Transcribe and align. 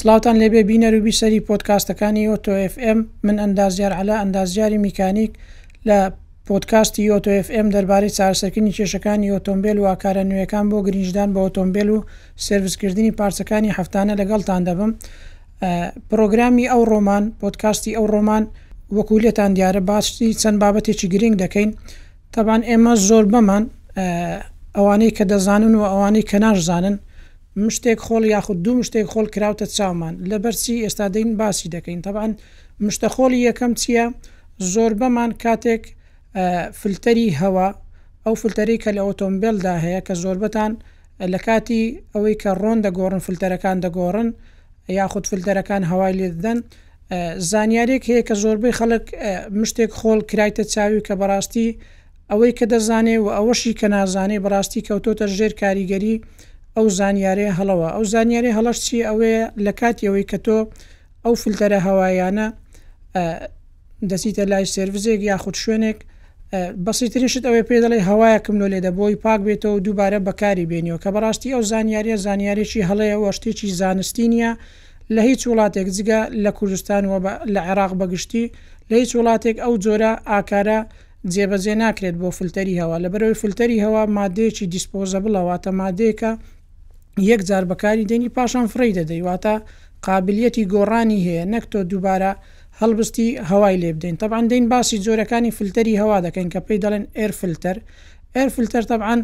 سلاوتان 0.00 0.36
لێبێ 0.40 0.62
بینەروبی 0.70 1.14
سەری 1.20 1.44
پۆتکاستەکانی 1.48 2.28
ئۆتۆFM 2.30 2.98
من 3.26 3.36
ئەندازیار 3.42 3.92
علا 4.00 4.14
ئەندازیاری 4.22 4.78
میکانیک 4.86 5.32
لە 5.88 5.98
پۆتکاستی 6.48 7.10
ئۆتۆFM 7.14 7.66
دەربارەی 7.74 8.10
چارسەکردنی 8.18 8.72
کێشەکانی 8.76 9.30
ئۆتۆمبیل 9.34 9.76
و 9.82 9.84
ئاکارە 9.90 10.22
نوێەکان 10.30 10.64
بۆ 10.70 10.78
گرنجدان 10.86 11.28
بە 11.34 11.40
ئۆتۆمبیل 11.44 11.88
و 11.94 11.98
سرویسکردنی 12.46 13.10
پارچەکانی 13.20 13.74
هەفتانە 13.78 14.14
لەگەڵتان 14.20 14.62
دەبم 14.68 14.90
پرۆگرامی 16.10 16.66
ئەو 16.72 16.82
ڕۆمان 16.92 17.24
پۆتکاستی 17.40 17.96
ئەو 17.96 18.06
ڕۆمان 18.14 18.44
وەکوولێتان 18.96 19.50
دیارە 19.56 19.80
باشی 19.90 20.28
چەند 20.42 20.56
بابەتێکی 20.62 21.06
گرنگ 21.12 21.36
دەکەین 21.42 21.70
تەبان 22.34 22.62
ئێمە 22.70 22.94
زۆر 23.08 23.24
بەمان 23.32 23.64
ئەوانەی 24.76 25.12
کە 25.16 25.24
دەزانن 25.30 25.72
و 25.80 25.82
ئەوانەی 25.90 26.26
کە 26.30 26.36
ناشزانن 26.44 26.96
مشتێک 27.66 27.98
خۆڵ 28.06 28.22
یاخود 28.34 28.58
دوو 28.64 28.74
مشتێک 28.80 29.06
خۆل 29.12 29.26
کراوتە 29.34 29.66
چاومان 29.76 30.14
لە 30.30 30.36
بەرچی 30.44 30.82
ئێستادەین 30.84 31.30
باسی 31.40 31.68
دەکەین 31.74 32.00
تەبان 32.06 32.30
مشتە 32.86 33.08
خۆڵی 33.14 33.40
یەکەم 33.48 33.72
چییە 33.80 34.06
زۆر 34.72 34.92
بەمان 35.00 35.30
کاتێک 35.42 35.82
فلتەری 36.80 37.28
هەوا 37.40 37.68
ئەو 38.24 38.34
فلتەری 38.42 38.78
کە 38.82 38.90
لە 38.96 39.02
ئۆتۆمبیلدا 39.06 39.74
هەیە 39.84 40.00
کە 40.06 40.14
زۆربەتان 40.22 40.72
لە 41.32 41.38
کاتی 41.46 41.82
ئەوەی 42.14 42.36
کە 42.42 42.50
ڕۆن 42.62 42.78
دەگۆڕن 42.86 43.20
فلتەرەکان 43.26 43.76
دەگۆڕن 43.84 44.28
یاخود 45.00 45.24
فلتەرەکان 45.30 45.82
هەوای 45.90 46.14
لێدەن 46.20 46.58
زانیارێک 47.50 48.02
هەیە 48.10 48.22
کە 48.28 48.34
زۆربەی 48.42 48.76
خەڵک 48.78 49.04
مشتێک 49.60 49.90
خۆڵ 50.00 50.20
کرایتە 50.30 50.64
چاوی 50.72 51.00
کە 51.06 51.14
بەڕاستی 51.20 51.68
ئەوەی 52.30 52.52
کە 52.58 52.66
دەزانێ 52.72 53.16
و 53.24 53.28
ئەوەشی 53.36 53.72
کە 53.80 53.86
نازانێ 53.94 54.38
بەڕاستی 54.44 54.80
کەوتۆتە 54.88 55.26
ژێر 55.36 55.52
کاریگەری 55.62 56.16
ئەو 56.76 56.86
زانیارێ 56.98 57.48
هەڵەوە 57.58 57.88
ئەو 57.94 58.04
زانیاری 58.14 58.50
هەڵش 58.58 58.78
چی 58.86 58.98
ئەوەیە 59.08 59.44
لە 59.64 59.72
کاتیەوەی 59.80 60.24
کە 60.30 60.38
تۆ 60.46 60.58
ئەو 61.24 61.34
فلتەرە 61.42 61.78
هەوایانە 61.86 62.46
دەسیتە 64.10 64.44
لای 64.50 64.64
سرڤزێک 64.74 65.20
یاخود 65.30 65.56
شوێنێک 65.62 65.98
بەسیترینشت 66.84 67.44
ئەوەی 67.48 67.64
پێ 67.68 67.76
دەڵی 67.84 68.00
هەوایەکم 68.08 68.54
لۆ 68.60 68.66
لێدە 68.72 68.90
بۆی 68.98 69.16
پاک 69.24 69.40
بێتەوە 69.46 69.76
دووبارە 69.84 70.18
بەکاری 70.26 70.64
بینیەوە 70.70 70.98
کە 71.02 71.08
بەڕاستی 71.14 71.52
ئەو 71.54 71.62
زانیاریە 71.72 72.16
زانیارێکی 72.26 72.80
هەڵەیە 72.88 73.16
وەشتێکی 73.24 73.66
زانستی 73.80 74.26
نیە 74.32 74.52
لە 75.14 75.20
هیچ 75.28 75.40
وڵاتێک 75.50 75.88
جگە 75.96 76.20
لە 76.44 76.50
کوردستان 76.58 77.02
و 77.10 77.12
لە 77.54 77.60
عێراق 77.68 77.92
بەگشتی 78.00 78.44
لە 78.90 78.94
هیچ 79.02 79.10
وڵاتێک 79.18 79.56
ئەو 79.64 79.72
جۆرە 79.84 80.12
ئاکارە 80.30 80.80
جێبەجێ 81.28 81.74
ناکرێت 81.82 82.14
بۆ 82.22 82.28
فلتەری 82.38 82.78
هەوا 82.82 82.96
لە 83.04 83.08
بەرەوەی 83.12 83.38
فلتەری 83.42 83.82
هەوا 83.84 84.02
مادەیەکی 84.18 84.66
دیسپۆزە 84.74 85.18
بڵەواتە 85.24 85.70
مادەیەکە 85.80 86.32
یەک 87.30 87.40
جار 87.48 87.64
بەکاری 87.70 88.08
دێنی 88.10 88.28
پاشان 88.36 88.66
فری 88.72 88.94
دەدەیواتە 88.98 89.54
قابلیەتی 90.06 90.64
گۆڕانی 90.74 91.20
هەیە 91.26 91.44
نەک 91.54 91.64
تۆ 91.72 91.78
دووبارە 91.90 92.32
هەڵبستی 92.80 93.28
هەوای 93.50 93.76
لێ 93.82 93.90
بدەین 93.96 94.16
تەبان 94.22 94.44
دەین 94.50 94.64
باسی 94.72 95.02
جۆرەکانی 95.04 95.50
فلتەری 95.58 95.94
هەوا 96.02 96.18
دەکەین 96.26 96.48
کە 96.54 96.60
پێی 96.66 96.78
دەڵێن 96.84 97.04
ئەر 97.18 97.30
فلتەر 97.40 97.76
ئەر 98.36 98.48
فلتەر 98.54 98.84
تەبعاان 98.90 99.20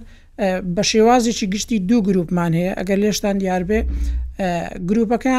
بە 0.76 0.82
شێوازێکی 0.90 1.46
گشتی 1.54 1.78
دوو 1.88 2.02
گروپمان 2.08 2.52
هەیە 2.58 2.72
ئەگەر 2.78 2.98
لێشتان 3.02 3.36
دیاربێ 3.42 3.80
گروپەکە 4.90 5.34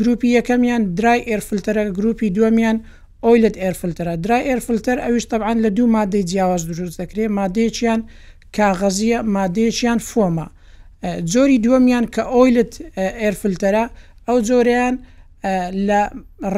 گروپی 0.00 0.28
یەکەمیان 0.38 0.82
درای 0.98 1.20
ئێرفلتەرە 1.28 1.84
گروپی 1.98 2.28
دووەمیان 2.36 2.76
ئۆیلت 3.28 3.54
ئێرفلترە 3.62 4.14
درای 4.24 4.42
ئێرفلتەر 4.48 4.98
ئەویش 5.04 5.26
طبعاان 5.32 5.58
لە 5.64 5.70
دوو 5.76 5.86
مادەی 5.96 6.24
جیاواز 6.30 6.62
دروست 6.70 6.96
دەکرێت 7.02 7.30
مادەیەکیان 7.40 8.00
کاغەزیە 8.56 9.18
مادەیەکیان 9.36 9.98
فۆمە 10.10 10.46
جۆری 11.32 11.58
دووەمیان 11.64 12.04
کە 12.14 12.22
ئۆیلت 12.34 12.72
ئێرفلتەرە 13.22 13.84
ئەو 14.28 14.38
جۆریان 14.48 14.94
لە 15.88 16.00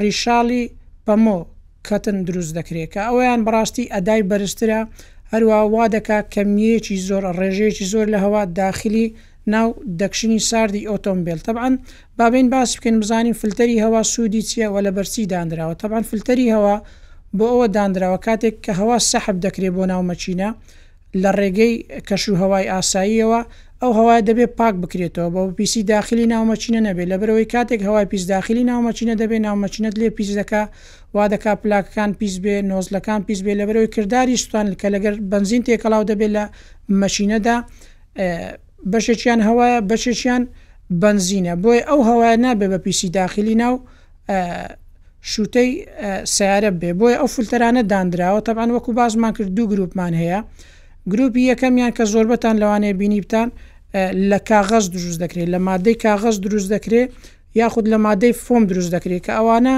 ڕیشاڵی 0.02 0.62
پەمۆ 1.06 1.38
کەتن 1.88 2.16
دروست 2.28 2.52
دەکرێت 2.58 2.88
کە 2.94 3.00
ئەویان 3.08 3.40
بڕاستی 3.46 3.90
ئەدای 3.94 4.22
بەرزترە 4.30 4.80
هەروە 5.32 5.58
وا 5.74 5.84
دەکا 5.96 6.18
کەمیەکی 6.34 6.96
زۆر 7.08 7.22
ڕێژەیەکی 7.38 7.86
زۆر 7.92 8.06
لە 8.14 8.18
هەوا 8.24 8.42
داخلی 8.60 9.06
ناو 9.46 9.74
دەکشنی 9.98 10.38
ساردی 10.38 10.86
ئۆتۆمبیل 10.86 11.38
طبعاان 11.42 11.78
بابین 12.18 12.50
باس 12.50 12.76
بکەین 12.76 12.96
بزانین 13.00 13.32
فلتەری 13.32 13.82
هەوا 13.84 14.02
سوودی 14.02 14.42
چییەوە 14.42 14.80
لە 14.86 14.90
بەرسی 14.96 15.26
دانراوە 15.32 15.74
طبعاان 15.82 16.02
فلتەری 16.10 16.50
هەوا 16.52 16.76
بۆ 17.36 17.46
ئەوە 17.52 17.68
دانراوە 17.76 18.18
کاتێک 18.26 18.54
کە 18.64 18.72
هەوا 18.80 18.98
سەحب 19.12 19.36
دەکرێت 19.46 19.72
بۆ 19.78 19.84
ناو 19.92 20.02
مەچینە 20.10 20.48
لە 21.22 21.30
ڕێگەی 21.38 21.72
کەشو 22.08 22.32
هەوای 22.42 22.70
ئاساییەوە 22.72 23.40
ئەو 23.82 23.92
هەوای 23.98 24.20
دەبێت 24.28 24.52
پاک 24.60 24.74
بکرێتەوە 24.82 25.28
بە 25.34 25.40
پیسی 25.58 25.82
داخلی 25.90 26.26
ناومەچینە 26.32 26.80
نەبێت 26.88 27.08
لە 27.12 27.16
برەوەی 27.22 27.46
کاتێک 27.54 27.80
هەوای 27.88 28.06
پیس 28.12 28.24
داخلی 28.34 28.64
ناومەچینە 28.70 29.14
دەبێت 29.22 29.42
ناومەچینەت 29.46 29.94
لێ 30.00 30.08
پیس 30.18 30.30
دەکا 30.40 30.62
وا 31.14 31.24
دەکا 31.32 31.52
پلاکەکان 31.62 32.10
پیس 32.20 32.34
بێ 32.44 32.54
نۆزلەکان 32.70 33.20
پیس 33.26 33.40
بێ 33.46 33.52
لە 33.60 33.64
برەوەی 33.68 33.90
کردداری 33.94 34.36
سوستان 34.42 34.66
کە 34.80 34.86
لەگەر 34.94 35.14
بنزین 35.32 35.62
تێکەڵاو 35.68 36.02
دەبێت 36.10 36.30
لە 36.36 36.44
مەشینەدا 37.02 37.56
بەشێکیان 38.90 39.40
هەوایە 39.48 39.78
بەشێکیان 39.92 40.42
بنزینە 41.00 41.54
بۆی 41.64 41.80
ئەو 41.88 42.00
هەوایە 42.08 42.36
نابێ 42.44 42.66
بە 42.72 42.78
پیسی 42.84 43.08
داخلی 43.16 43.54
ناو 43.62 43.74
شوتەی 45.32 45.68
سیارە 46.34 46.70
بێ 46.80 46.90
بۆیە 46.98 47.16
ئەو 47.20 47.28
فلترانە 47.34 47.82
دانراوە 47.92 48.40
تەبان 48.46 48.70
وەکو 48.76 48.90
بازمان 48.98 49.32
کرد 49.36 49.50
دوو 49.56 49.66
گروپمان 49.72 50.12
هەیە 50.22 50.40
گروپی 51.12 51.42
یەکەمیان 51.50 51.92
کە 51.96 52.04
زۆربەتان 52.12 52.56
لەوانەیە 52.62 52.94
بینیبتان 53.00 53.48
لە 54.30 54.38
کاغەز 54.50 54.84
دروست 54.96 55.18
دەکرێت 55.24 55.48
لە 55.54 55.58
مادەی 55.68 55.94
کاغەز 56.04 56.36
دروست 56.44 56.68
دەکرێت 56.74 57.08
یاخود 57.60 57.86
لە 57.92 57.98
مادەی 58.06 58.32
فۆم 58.44 58.62
دروست 58.70 58.90
دەکرێت 58.96 59.22
کە 59.26 59.32
ئەوانە 59.38 59.76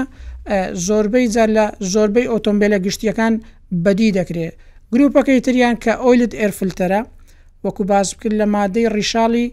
زۆربەی 0.87 1.25
جار 1.35 1.49
لە 1.57 1.65
زۆربەی 1.93 2.27
ئۆتۆمبیلە 2.33 2.77
گشتیەکان 2.85 3.33
بەدی 3.83 4.09
دەکرێت 4.19 4.53
گروپەکەی 4.93 5.39
تریان 5.45 5.75
کە 5.83 5.91
ئۆیلت 6.03 6.31
ئەرفلتەرە 6.41 7.01
وەکو 7.65 7.83
باز 7.91 8.07
بکرد 8.15 8.33
لە 8.41 8.45
مادەی 8.55 8.87
ڕیشاڵی 8.95 9.47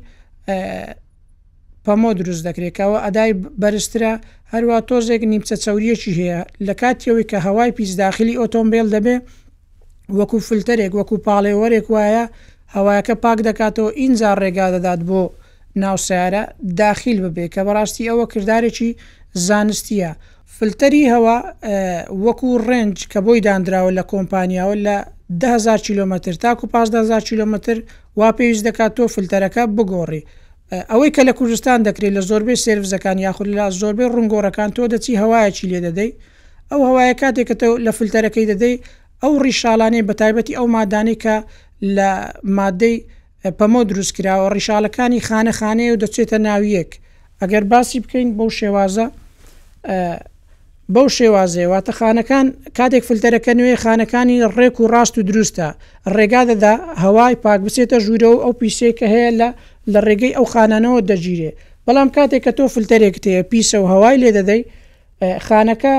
پەمۆ 1.85 2.11
دروست 2.21 2.43
دەکرێتەوە 2.49 2.99
ئەدای 3.05 3.31
بەرزرە 3.63 4.13
هەروە 4.53 4.77
تۆزێک 4.89 5.23
نیمچە 5.33 5.57
چوریەکی 5.65 6.13
هەیە 6.19 6.41
لە 6.67 6.75
کاتیەوەی 6.81 7.27
کە 7.31 7.39
هەوای 7.47 7.71
پیسداخلی 7.79 8.39
ئۆتۆمبیل 8.41 8.89
دەبێ 8.95 9.17
وەکو 10.19 10.39
فلتەرێک 10.49 10.93
وەکو 10.99 11.17
پاڵێوەرێک 11.27 11.87
وایە 11.95 12.25
هەوایەکە 12.77 13.15
پاک 13.25 13.39
دەکاتەوە 13.49 13.91
ئینجا 14.01 14.33
ڕێگا 14.43 14.67
دەدات 14.75 15.01
بۆ 15.09 15.23
ناوسیارە 15.83 16.43
داخل 16.83 17.17
ببێ 17.25 17.47
کە 17.55 17.61
بەڕاستی 17.67 18.09
ئەوە 18.11 18.25
کردارێکی 18.33 18.91
زانستیە 19.47 20.13
فلتەری 20.57 21.05
هەوا 21.15 21.39
وەکو 22.25 22.49
ڕنج 22.69 22.97
کە 23.13 23.19
بۆی 23.25 23.41
دانراوە 23.47 23.91
لە 23.99 24.03
کۆمپانیاوە 24.11 24.77
لە 24.87 24.97
دهزار 25.41 25.79
کیلومتر 25.79 26.33
تاکو 26.33 26.67
15 26.67 27.21
کیلومتر 27.21 27.81
وا 28.17 28.33
پێویست 28.33 28.63
دەکات 28.65 28.93
تۆ 28.99 29.07
فلتەرەکە 29.07 29.69
بگۆڕی 29.77 30.23
ئەوەی 30.91 31.11
کە 31.17 31.23
لە 31.29 31.33
کوردستان 31.33 31.81
دەکرێت 31.85 32.15
لە 32.17 32.21
زۆربەی 32.21 32.55
سرفزەکان 32.65 33.19
یاخود 33.19 33.47
لا 33.49 33.71
زۆربەی 33.71 34.09
ڕنگۆرەکان 34.17 34.71
تۆ 34.77 34.89
دەچی 34.93 35.17
هەوایەکی 35.23 35.67
لێ 35.73 35.81
دەدەی 35.87 36.11
ئەو 36.71 36.81
هەوایە 36.89 37.15
کاتێک 37.21 37.49
کە 37.53 37.67
لە 37.87 37.91
فلتەرەکەی 37.99 38.47
دەدەی 38.53 38.75
ئەو 39.23 39.33
ڕیشالانەی 39.45 40.03
بە 40.09 40.15
تایبەتی 40.21 40.55
ئەو 40.59 40.67
مادانی 40.77 41.17
کە 41.25 41.37
لە 41.97 42.11
مادەی 42.59 42.97
پەمە 43.59 43.81
دروست 43.91 44.13
کراوە 44.17 44.53
ڕیشالەکانی 44.57 45.21
خانە 45.29 45.53
خانەیە 45.59 45.93
و 45.95 46.01
دەچێتە 46.03 46.39
ناویەک 46.47 46.91
ئەگەر 47.43 47.65
باسی 47.73 48.01
بکەین 48.05 48.29
بەو 48.37 48.51
شێوازە 48.59 49.07
بەو 50.95 51.09
شێوازێواتە 51.17 51.93
خانەکان 51.99 52.47
کاتێک 52.79 53.03
فلتەرەکە 53.09 53.53
نوێ 53.61 53.75
خانەکانی 53.83 54.37
ڕێک 54.57 54.77
و 54.81 54.89
ڕاست 54.93 55.15
و 55.19 55.23
دروستە 55.31 55.69
ڕێگا 56.17 56.43
دەدا 56.51 56.75
هەوای 57.03 57.35
پاک 57.45 57.61
بچێتە 57.67 57.97
ژوورە 58.05 58.29
و 58.33 58.37
ئەو 58.45 58.53
پیسەیە 58.61 58.93
کە 58.99 59.07
هەیە 59.15 59.31
لە 59.41 59.49
لە 59.93 59.99
ڕێگەی 60.07 60.37
ئەو 60.37 60.47
خانانەوە 60.53 61.01
دەگیرێ 61.11 61.51
بەڵام 61.87 62.09
کاتێک 62.17 62.43
کە 62.47 62.53
تۆ 62.59 62.65
فلتەرێک 62.75 63.17
تەیە 63.25 63.43
پیسە 63.51 63.79
و 63.83 63.87
هەوای 63.93 64.17
لێ 64.23 64.31
دەدەی 64.39 64.63
خانەکە 65.47 65.95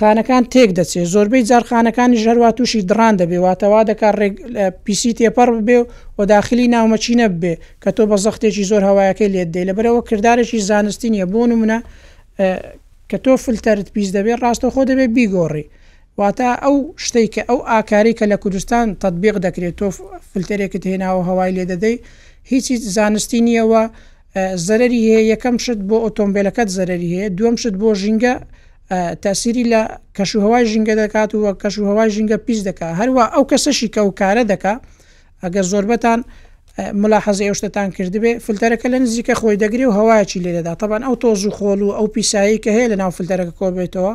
خانەکان 0.00 0.44
تێک 0.52 0.70
دەچێ 0.78 1.00
زۆربەی 1.14 1.46
جارخانەکانی 1.50 2.16
ژەروا 2.24 2.50
تووشی 2.56 2.82
دران 2.90 3.14
دەبێواتەوا 3.20 3.80
دەکات 3.90 4.14
پیسی 4.84 5.12
تێپەر 5.18 5.48
ببێ 5.56 5.78
و 6.18 6.20
داخلی 6.34 6.66
ناومەچینە 6.74 7.26
ببێ 7.36 7.54
کە 7.82 7.90
تۆ 7.96 8.02
بە 8.10 8.16
زەختێکی 8.24 8.64
زۆر 8.70 8.82
هەوایەکەی 8.90 9.28
لێت 9.34 9.48
دەی 9.54 9.64
لە 9.68 9.72
برەوە 9.78 10.00
کردارێکی 10.08 10.58
زانستی 10.70 11.08
نیە 11.14 11.26
بۆ 11.32 11.40
نمونە 11.50 11.78
کە 13.10 13.16
تۆ 13.24 13.32
فلتەرت 13.44 13.88
پیس 13.94 14.08
دەبێت 14.16 14.38
ڕاستە 14.44 14.68
خۆ 14.74 14.82
دەبێت 14.90 15.10
بیگۆڕی 15.16 15.64
واتە 16.18 16.48
ئەو 16.64 16.76
شتێک 17.04 17.28
کە 17.34 17.42
ئەو 17.48 17.58
ئاکاری 17.70 18.12
کە 18.18 18.24
لە 18.32 18.36
کوردستان 18.42 18.86
تطببیق 19.04 19.36
دەکرێت 19.46 19.74
تۆ 19.80 19.86
فلتەرێکت 20.32 20.84
هێناوە 20.90 21.22
هەوای 21.28 21.52
لێ 21.56 21.64
دەدەی 21.72 21.96
هیچی 22.50 22.74
زانستی 22.96 23.40
نییەوە 23.46 23.82
زەرری 24.66 25.00
هەیە 25.08 25.22
یەکەم 25.32 25.56
شت 25.64 25.80
بۆ 25.88 25.96
ئۆتۆمبیلەکەت 26.04 26.68
زەرری 26.78 27.10
هەیە 27.14 27.28
دوم 27.38 27.54
شت 27.62 27.74
بۆ 27.80 27.88
ژینگە 28.02 28.34
تاسیری 29.24 29.64
لە 29.72 29.80
کەشوهوای 30.16 30.64
ژینگە 30.72 30.94
دەکات 31.02 31.30
وە 31.42 31.50
کەشوهوای 31.62 32.10
ژینگە 32.16 32.36
پیس 32.46 32.60
دکات 32.68 32.92
هەروە 33.00 33.24
ئەو 33.34 33.44
کەسەشی 33.50 33.88
کە 33.94 34.00
و 34.08 34.10
کارە 34.20 34.42
دکا 34.52 34.74
ئەگەر 35.42 35.64
زۆربەتان 35.72 36.20
ملاحەز 36.78 37.38
ئەو 37.42 37.54
شتتان 37.54 37.90
کردبێ 37.90 38.32
فلتەرەکە 38.46 38.86
لە 38.92 38.98
نزیکە 39.04 39.34
خۆی 39.40 39.56
دەگری 39.62 39.86
و 39.88 39.92
هەوایکی 39.98 40.40
لێدەدا 40.44 40.74
تەبان 40.82 41.02
ئەو 41.06 41.14
تۆز 41.22 41.40
و 41.46 41.50
خۆڵ 41.56 41.80
و 41.82 41.90
ئەو 41.98 42.06
پیسایی 42.14 42.58
کە 42.64 42.70
هەیە 42.76 42.88
لە 42.92 42.96
ناو 43.02 43.10
فلتەرەکە 43.18 43.54
کۆبێتەوە 43.60 44.14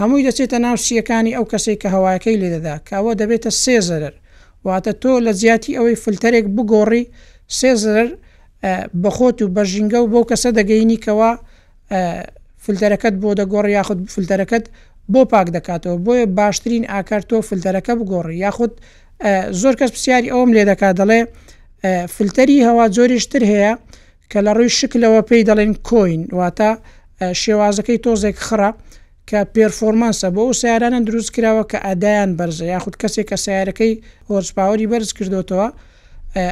هەمووی 0.00 0.24
دەچێتە 0.28 0.58
ناو 0.66 0.76
سیەکانی 0.86 1.32
ئەو 1.38 1.44
کەسێک 1.52 1.78
کە 1.82 1.88
هەوایەکەی 1.94 2.36
لێدەدا 2.42 2.76
کەەوە 2.88 3.12
دەبێتە 3.20 3.50
سێزەر 3.64 4.12
واتە 4.66 4.92
تۆ 5.02 5.12
لە 5.26 5.32
زیاتی 5.40 5.72
ئەوەی 5.78 5.96
فلتەرێک 6.04 6.46
بگۆڕی 6.56 7.02
سێزەر 7.60 8.06
بەخۆت 9.02 9.38
و 9.42 9.48
بەژینگە 9.56 9.98
و 10.02 10.06
بۆ 10.12 10.20
کەسە 10.30 10.50
دەگەینیکەوە 10.58 11.30
فلتەرەکەت 12.64 13.14
بۆ 13.22 13.30
دەگۆڕی 13.40 13.72
یاخود 13.78 13.98
فلتەرەکەت 14.14 14.64
بۆ 15.12 15.20
پاک 15.32 15.48
دەکاتەوە 15.56 15.96
بۆیە 16.06 16.26
باشترین 16.38 16.84
ئاکار 16.92 17.22
تۆ 17.30 17.36
فلتەرەکە 17.48 17.92
بگۆڕی 18.00 18.36
یاخود 18.44 18.72
زۆر 19.60 19.74
کەس 19.80 19.90
پرسیاری 19.94 20.28
ئەوم 20.34 20.48
لێ 20.56 20.64
دەکات 20.70 20.94
دەڵێ 21.00 21.20
فلتەری 21.84 22.56
هەوا 22.66 22.84
زۆریشتر 22.96 23.42
هەیە 23.52 23.72
کە 24.30 24.38
لە 24.46 24.52
ڕووی 24.56 24.70
شکلەوە 24.78 25.20
پێی 25.28 25.46
دەڵێن 25.48 25.72
کۆین 25.88 26.22
واتە 26.38 26.70
شێوازەکەی 27.42 27.98
تۆزێک 28.04 28.36
خڕە 28.46 28.70
کە 29.30 29.40
پێرفۆرمانسە 29.54 30.28
بۆ 30.36 30.42
سیارانە 30.60 31.00
دروست 31.08 31.30
کراوە 31.34 31.64
کە 31.70 31.78
ئەدایان 31.86 32.30
بەرزە 32.38 32.66
یاخود 32.74 32.94
کەسێک 33.02 33.26
کە 33.30 33.36
سیارەکەی 33.44 33.92
هۆرسپاوەری 34.30 34.86
بەرز 34.92 35.10
کردوتەوە 35.18 35.68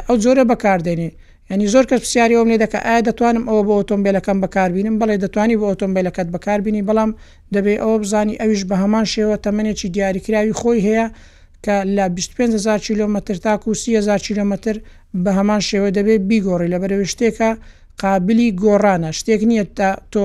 ئەو 0.06 0.16
زۆرە 0.24 0.44
بەکاردێنی 0.50 1.10
ینی 1.50 1.68
زۆر 1.74 1.84
کەس 1.90 2.00
پرسیاری 2.02 2.36
ئەوم 2.38 2.48
لێ 2.52 2.56
دەکە 2.64 2.78
ئایا 2.86 3.00
دەتوانم 3.08 3.44
ئەوە 3.50 3.62
بە 3.68 3.72
ئۆتۆمبیلەکەم 3.78 4.38
بەکاربینم 4.44 4.94
بەڵێ 5.00 5.16
دەتوانانی 5.24 5.56
بە 5.60 5.66
ئۆتۆمبیلەکەت 5.70 6.28
بەکاربینی 6.34 6.82
بەڵام 6.88 7.10
دەبێت 7.54 7.78
ئەوە 7.82 7.96
بزانی 8.02 8.38
ئەویش 8.40 8.62
بە 8.70 8.74
هەمان 8.82 9.04
شێوە 9.14 9.36
تەمەێکی 9.44 9.88
دیاریکراوی 9.96 10.54
خۆی 10.60 10.80
هەیە 10.88 11.06
کە 11.64 11.76
لە 11.96 12.04
25 12.08 12.86
کیلومتر 12.86 13.34
تاکو 13.46 13.74
30 13.74 14.18
کیلومتر 14.26 14.74
بە 15.24 15.30
هەمان 15.38 15.60
شێوە 15.68 15.90
دەبێت 15.96 16.22
بیگۆڕی 16.28 16.72
لە 16.74 16.78
بەرەوە 16.82 17.06
شتێکە 17.12 17.50
قابلی 18.02 18.48
گۆڕانە 18.62 19.10
شتێک 19.18 19.40
نییە 19.50 19.64
تا 19.78 19.88
تۆ 20.12 20.24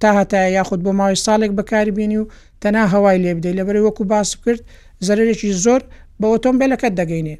تا 0.00 0.08
هەتای 0.18 0.50
یاخود 0.58 0.80
بۆ 0.84 0.90
ماوەی 0.98 1.18
ساڵێک 1.26 1.52
بەکاری 1.58 1.92
بینی 1.98 2.18
و 2.20 2.24
تەنا 2.62 2.84
هەوای 2.92 3.18
لێ 3.24 3.32
بدەیت 3.38 3.56
لەبەر 3.58 3.76
وەکو 3.86 4.02
باس 4.12 4.28
کرد 4.44 4.60
زەرێکی 5.06 5.50
زۆر 5.64 5.80
بە 6.20 6.26
ئۆتۆمبیلەکەت 6.32 6.94
دەگەینێ 7.00 7.34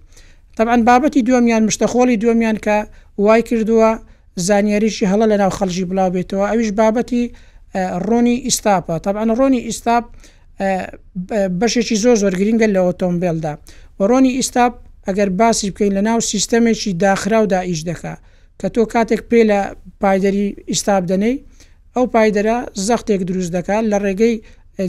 تەعاان 0.57 0.81
بابەتی 0.89 1.21
دووەمیان 1.27 1.63
مشتەخۆڵی 1.69 2.17
دووەمیان 2.23 2.57
کە 2.65 2.77
وای 3.25 3.43
کردووە 3.49 3.91
زانیاریشی 4.49 5.07
هەڵە 5.13 5.27
لەناو 5.31 5.53
خەڵژی 5.59 5.85
بڵاو 5.91 6.11
بێتەوە 6.15 6.45
ئەویش 6.51 6.71
بابەتی 6.81 7.23
ڕۆنی 8.09 8.37
ئیستاپە 8.47 8.95
تەعاان 9.05 9.31
ڕۆنی 9.39 9.61
ئیستاپ 9.69 10.05
بەشێکی 11.61 11.97
زۆر 12.05 12.17
زۆر 12.23 12.35
گرینگە 12.41 12.69
لە 12.75 12.81
ئۆتۆمبیلدا 12.89 13.53
و 13.99 14.01
ڕۆنی 14.11 14.33
ئیستاپ 14.39 14.73
ئەگەر 15.09 15.29
باسی 15.41 15.71
بکەین 15.71 15.93
لە 15.99 16.03
ناو 16.09 16.21
سیستەمێکی 16.31 16.93
داخراودا 17.05 17.61
ئیش 17.71 17.81
دەکا 17.91 18.15
کە 18.61 18.69
تۆ 18.75 18.83
کاتێک 18.93 19.21
پێ 19.31 19.41
لە 19.51 19.61
پایدەری 20.03 20.47
ئیستاب 20.71 21.03
دەنەی 21.11 21.37
ئەو 21.95 22.07
پایدەرە 22.15 22.57
زەختێک 22.89 23.21
دروست 23.31 23.51
دەکات 23.57 23.85
لە 23.93 23.99
ڕێگەی 24.05 24.35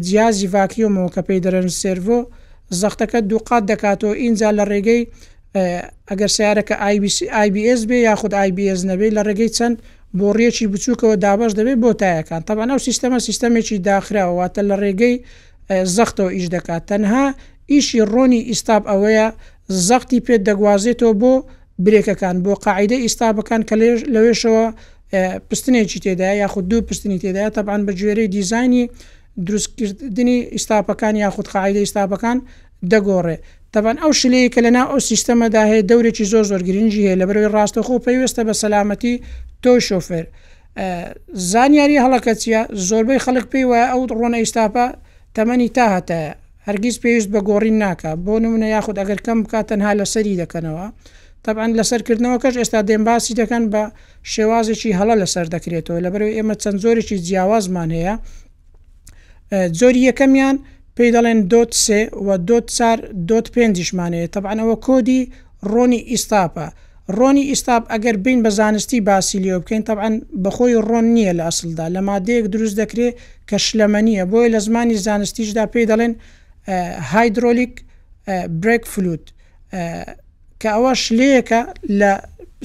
جیازی 0.07 0.47
ڤاکیۆمەوە 0.53 1.09
کە 1.15 1.21
پێی 1.27 1.39
دەرەن 1.45 1.69
سێرڤۆ 1.81 2.19
زەختەکە 2.81 3.19
دووقات 3.29 3.63
دەکاتەوە 3.71 4.13
اینجا 4.23 4.49
لە 4.59 4.63
ڕێگەی 4.71 5.01
ئەگەر 6.09 6.31
سیارەکە 6.37 6.75
آیBS 7.43 7.81
بێ 7.89 7.97
یاخود 8.09 8.33
آیBS 8.43 8.79
نەبێت 8.89 9.13
لە 9.17 9.21
ڕێگەی 9.27 9.51
چەند 9.57 9.75
بۆ 10.17 10.27
ڕێکی 10.39 10.65
بچووکەوە 10.73 11.15
دابش 11.25 11.51
دەبێت 11.59 11.77
بۆ 11.83 11.89
تایەکان 12.01 12.41
تەبە 12.47 12.63
ناو 12.69 12.79
سیستەمە 12.87 13.19
سیستەمێکی 13.27 13.77
داخراوەواتە 13.87 14.61
لە 14.69 14.75
ڕێگەی 14.83 15.15
زەختەوە 15.95 16.31
ئیش 16.35 16.45
دەکات 16.55 16.83
تەنها 16.89 17.25
ئیشی 17.71 18.01
ڕۆنی 18.13 18.41
ئیستاب 18.49 18.83
ئەوەیە 18.91 19.27
زەختی 19.87 20.19
پێ 20.25 20.35
دەگوازێتەوە 20.47 21.13
بۆ 21.21 21.33
برێکەکان 21.83 22.35
بۆ 22.43 22.53
قاعدە 22.65 22.97
ئیستابەکان 23.05 23.61
کە 23.69 23.75
لێژ 23.81 23.99
لەوێشەوە 24.13 24.65
پستنێکی 25.49 25.99
تێدا 26.05 26.29
یاخود 26.43 26.65
دوو 26.71 26.81
پستنی 26.87 27.19
تێدایە 27.23 27.49
تەبان 27.57 27.81
بە 27.87 27.91
گوێرەی 28.01 28.27
دیزانی 28.35 28.83
دروستکردنی 29.45 30.37
ئیستاپەکان 30.55 31.15
یاخود 31.23 31.47
قاعدە 31.53 31.79
ئیستاپەکان 31.85 32.37
دەگۆڕێ 32.91 33.37
تەبان 33.73 33.95
ئەو 34.03 34.11
شلەیە 34.21 34.49
کە 34.53 34.59
لەنا 34.65 34.83
ئەو 34.91 34.99
سیستەمەدا 35.09 35.61
هەیە 35.71 35.83
دەورێکی 35.89 36.25
زۆر 36.31 36.43
زۆر 36.51 36.61
گرنگجی 36.67 37.03
هەیە 37.07 37.17
لە 37.21 37.25
بەرەوەی 37.29 37.51
ڕاستەخۆ 37.55 37.95
پێویستە 38.05 38.41
بە 38.47 38.53
سەلامەتی 38.61 39.13
تۆ 39.63 39.71
شۆفێر 39.87 40.25
زانیاری 41.51 41.97
هەڵەکە 42.05 42.33
چیە 42.41 42.61
زۆربەی 42.89 43.19
خەڵک 43.25 43.45
پێی 43.51 43.65
وایە 43.69 43.87
ئەو 43.91 44.01
ڕۆنە 44.19 44.37
ئیستاپە 44.43 44.85
تەمەنی 45.35 45.69
تا 45.77 45.85
هەتایە 45.95 46.33
هەرگیز 46.69 46.95
پێویست 47.03 47.29
بە 47.33 47.39
گۆڕین 47.49 47.77
ناکە 47.83 48.11
بۆ 48.25 48.33
نمونە 48.43 48.67
یاخود 48.75 48.95
ئەگەر 49.01 49.19
کەم 49.25 49.37
بکات 49.43 49.65
تەنها 49.69 49.91
لە 49.99 50.05
سەری 50.13 50.39
دەکەنەوە 50.43 50.85
طبعاان 51.45 51.71
لەسەرکردنەوە 51.79 52.37
کەش 52.43 52.55
ئێستا 52.61 52.79
دێنباسی 52.89 53.33
دەکەن 53.41 53.63
بە 53.73 53.83
شێوازێکی 54.33 54.95
هەڵە 54.99 55.15
لەسەر 55.21 55.45
دەکرێتەوە 55.55 55.99
لە 56.05 56.09
بەرەوەی 56.13 56.35
ئێمە 56.37 56.55
چەند 56.61 56.77
زۆرێکی 56.83 57.17
جیاوازمان 57.27 57.89
هەیە 57.97 58.15
زۆری 59.79 60.01
یەکەمیان 60.09 60.55
پێی 60.95 61.11
دەڵێن 61.15 61.39
دۆت 61.51 61.71
سێ 61.85 62.01
و 62.25 62.29
دۆت 62.49 62.65
چار 62.77 62.97
دۆت 63.29 63.47
پێنجشمانەیە 63.55 64.27
طبعاانەوە 64.35 64.75
کۆدی 64.87 65.21
ڕۆنی 65.73 65.99
ئیستاپە 66.11 66.67
ڕۆنی 67.17 67.43
ئیستاب 67.51 67.83
ئەگەر 67.93 68.15
بین 68.25 68.39
بە 68.45 68.49
زانستی 68.59 68.99
باسی 69.09 69.37
لێ 69.43 69.53
بکەین 69.61 69.83
طبعاان 69.89 70.15
بەخۆی 70.43 70.75
ڕۆن 70.89 71.05
نییە 71.15 71.33
لە 71.39 71.43
ئەسلدا 71.49 71.85
لە 71.95 72.01
مادەیەک 72.09 72.45
دروست 72.53 72.75
دەکرێت 72.81 73.13
کە 73.49 73.57
شلەمە 73.67 74.01
نیە 74.07 74.23
بۆی 74.31 74.49
لە 74.53 74.59
زمانی 74.67 74.95
زانستیشدا 75.07 75.65
پێی 75.73 75.87
دەڵێن 75.91 76.13
هایدرۆلیک 77.11 77.71
برێک 78.61 78.83
فلوت 78.93 79.25
کە 80.61 80.69
ئەوە 80.75 80.91
شلەیەەکە 81.05 81.61
لە 81.99 82.11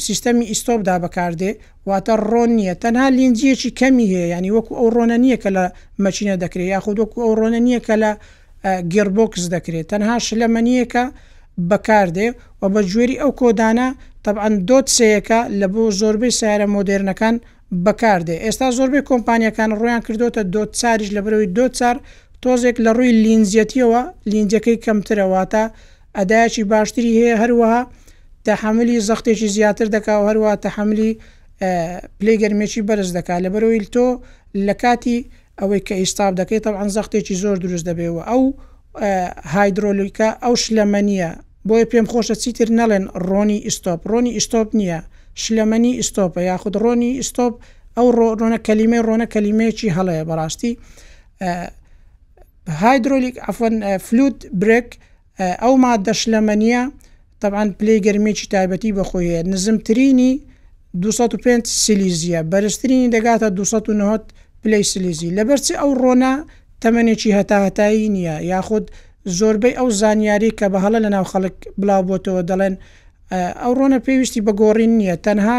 سیستەمی 0.07 0.45
ئیسۆپدا 0.51 0.97
بەکاردێ 1.05 1.51
واتە 1.89 2.15
ڕۆن 2.31 2.51
نییە 2.59 2.75
تەنها 2.83 3.07
لینجیەکی 3.19 3.71
کەمی 3.81 4.07
هەیە 4.13 4.27
ینی 4.35 4.51
وەکو 4.57 4.73
ئەو 4.79 4.89
ڕۆنە 4.97 5.17
نییە 5.25 5.39
کە 5.43 5.51
لە 5.57 5.65
مەچینە 6.05 6.35
دەکرێت 6.45 6.69
یاخود 6.75 6.97
وەکو 7.03 7.19
ئەو 7.25 7.33
ڕۆنە 7.41 7.61
نییە 7.67 7.81
کە 7.87 7.95
لە 8.05 8.11
گربۆکس 8.95 9.43
دەکرێت 9.55 9.87
تەنها 9.93 10.15
شلەمەنیەکە 10.27 11.05
بەکاردێ 11.71 12.29
و 12.61 12.63
بە 12.73 12.81
جوێری 12.91 13.21
ئەو 13.23 13.31
کۆدانە 13.41 13.89
تەعاەن 14.25 14.55
دۆتسەیەەکە 14.71 15.41
لە 15.61 15.67
بۆ 15.75 15.83
زۆربەی 16.01 16.37
سیارە 16.39 16.67
مۆدررنەکان 16.75 17.37
بەکاردێ 17.85 18.37
ئێستا 18.45 18.67
زۆربەی 18.79 19.07
کۆمپانیەکان 19.11 19.71
ڕۆیان 19.81 20.01
کردوتە 20.07 20.43
دۆ 20.55 20.63
چاریش 20.81 21.09
لە 21.17 21.21
برەوەی 21.25 21.49
دۆ 21.57 21.65
چار 21.79 21.97
تۆزێک 22.45 22.77
لە 22.85 22.91
ڕووی 22.99 23.13
لینزیەتیەوە 23.25 24.03
لینجەکەی 24.33 24.79
کەمترەواتە 24.85 25.65
ئەدایکی 26.17 26.65
باشتری 26.73 27.13
هەیە 27.19 27.37
هەروەها 27.43 27.83
تەحملی 28.49 28.97
زەختێکی 29.09 29.49
زیاتر 29.57 29.87
دەکا 29.97 30.15
و 30.19 30.23
هەروە 30.31 30.51
تەحملی 30.67 31.11
پلێگەرمێکی 32.19 32.83
بەرز 32.89 33.09
دەکا 33.19 33.37
لە 33.45 33.49
بەرەوەیل 33.55 33.87
تۆ 33.95 34.07
لە 34.67 34.75
کاتی 34.83 35.19
ئەوەی 35.61 35.83
کە 35.87 35.95
ئیستاب 36.01 36.33
دەکەیت 36.41 36.65
ئەو 36.69 36.77
ئەن 36.81 36.91
زەختێکی 36.97 37.35
زۆر 37.43 37.57
دروست 37.65 37.85
دەبێەوە 37.89 38.23
ئەو 38.31 38.43
هایدرۆلیکە 39.55 40.29
ئەو 40.45 40.55
شلەمەنیە 40.65 41.31
بۆیە 41.69 41.87
پێم 41.91 42.07
خۆشە 42.13 42.35
چیتر 42.43 42.69
نەڵێن 42.79 43.05
ڕۆنی 43.29 43.59
ئیسۆپ 43.67 44.01
ڕۆنی 44.11 44.33
ئیسۆپ 44.39 44.69
نییە 44.79 44.99
شلەمەنی 45.43 45.93
ئیسۆپە 46.01 46.41
یاخود 46.51 46.75
ڕۆنی 46.85 47.11
ئیسۆپ 47.21 47.55
ئەو 47.97 48.07
ڕۆنە 48.41 48.59
کەلیمە 48.67 48.99
ڕۆنە 49.09 49.27
کەلیمەیەکی 49.35 49.89
هەڵەیە 49.97 50.25
بەڕاستی 50.29 50.73
هایدرۆلیک 52.69 53.35
ئەفن 53.49 53.99
فلوت 54.07 54.47
برک 54.53 54.97
ئەو 55.63 55.73
مادە 55.83 56.13
شلەمەنیە 56.21 56.91
طبعاان 57.41 57.71
پلی 57.81 57.99
گەرمێکی 58.07 58.47
تایبەتی 58.55 58.95
بەخۆیە 58.99 59.43
نزمترینی 59.51 60.43
205 60.95 61.67
سیلیزیە 61.67 62.43
بەرزترینی 62.51 63.13
دەگاتە 63.13 63.45
290 63.45 64.33
پلی 64.65 64.83
سلیزی 64.83 65.31
لەبەرچی 65.37 65.75
ئەو 65.81 65.91
ڕۆنا 66.03 66.47
تەمەێکی 66.83 67.27
هەتاهتایی 67.39 68.09
نییە 68.15 68.37
یاخود 68.53 68.91
زۆربەی 69.39 69.77
ئەو 69.79 69.89
زانیاری 69.91 70.51
کە 70.59 70.67
بە 70.73 70.79
هەڵە 70.85 70.99
لە 71.05 71.09
ناو 71.15 71.25
خەڵک 71.33 71.57
بڵاوبتەوە 71.81 72.43
دەڵێن 72.51 72.75
ئەو 73.63 73.73
ڕۆنە 73.79 73.99
پێویستی 74.07 74.43
بە 74.47 74.53
گۆڕین 74.61 74.93
نییە 75.01 75.17
تەنها 75.27 75.59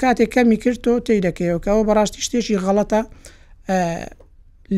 کاتێک 0.00 0.30
کەمی 0.34 0.56
کردۆ 0.62 0.92
تی 1.06 1.20
دەکەیەوە 1.26 1.60
کەەوە 1.64 1.82
بەڕاستی 1.88 2.20
شتێکی 2.26 2.56
غەڵەتە 2.64 3.00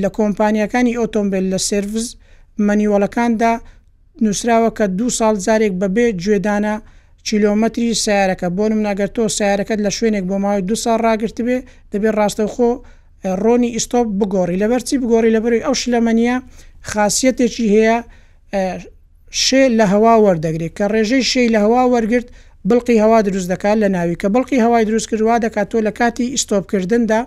لە 0.03 0.09
کۆمپانیەکانی 0.19 0.93
ئۆتۆمبیل 1.01 1.45
لە 1.53 1.59
سرڤز 1.69 2.07
مەنیوەڵەکاندا 2.67 3.53
نووسراوە 4.25 4.71
کە 4.79 4.85
دو 4.99 5.07
ساڵ 5.19 5.35
جارێک 5.47 5.73
بەبێ 5.81 6.07
گوێدانە 6.23 6.75
چیلۆمەتری 7.27 7.93
سیارەکە 8.05 8.49
بۆ 8.57 8.65
منناگەر 8.77 9.09
تۆ 9.17 9.23
سیارەکەت 9.39 9.79
لە 9.87 9.91
شوێنێک 9.99 10.25
بۆ 10.31 10.37
ماوەی 10.45 10.63
دو 10.69 10.75
سال 10.85 10.99
ڕاگررت 11.07 11.39
بێ 11.47 11.57
دەبێت 11.93 12.15
ڕاستەوخۆ 12.19 12.71
ڕۆنی 13.45 13.71
ئیسۆپ 13.77 14.09
بگۆڕی 14.19 14.57
لەبەرچی 14.63 14.97
بگۆڕی 15.03 15.35
لەبەری 15.37 15.61
ئەو 15.67 15.75
شلەمەنیە 15.83 16.37
خاصەتێکی 16.91 17.67
هەیە 17.75 17.97
شێ 19.45 19.63
لە 19.79 19.85
هەوا 19.93 20.15
وەردەگرێت 20.25 20.73
کە 20.79 20.85
ڕێژەی 20.93 21.25
شەی 21.33 21.47
لە 21.55 21.59
هەوا 21.65 21.83
وەرگرت 21.95 22.29
بڵقی 22.71 22.97
هەوا 23.05 23.19
دروست 23.29 23.49
دەکات 23.53 23.77
لە 23.83 23.89
ناوی 23.95 24.17
کە 24.23 24.29
بڵقی 24.35 24.59
هەوای 24.65 24.85
دروست 24.89 25.07
کردوا 25.11 25.37
دەکات 25.47 25.67
تۆ 25.73 25.79
لە 25.87 25.93
کاتی 25.99 26.27
ئیسۆپکردندا 26.35 27.21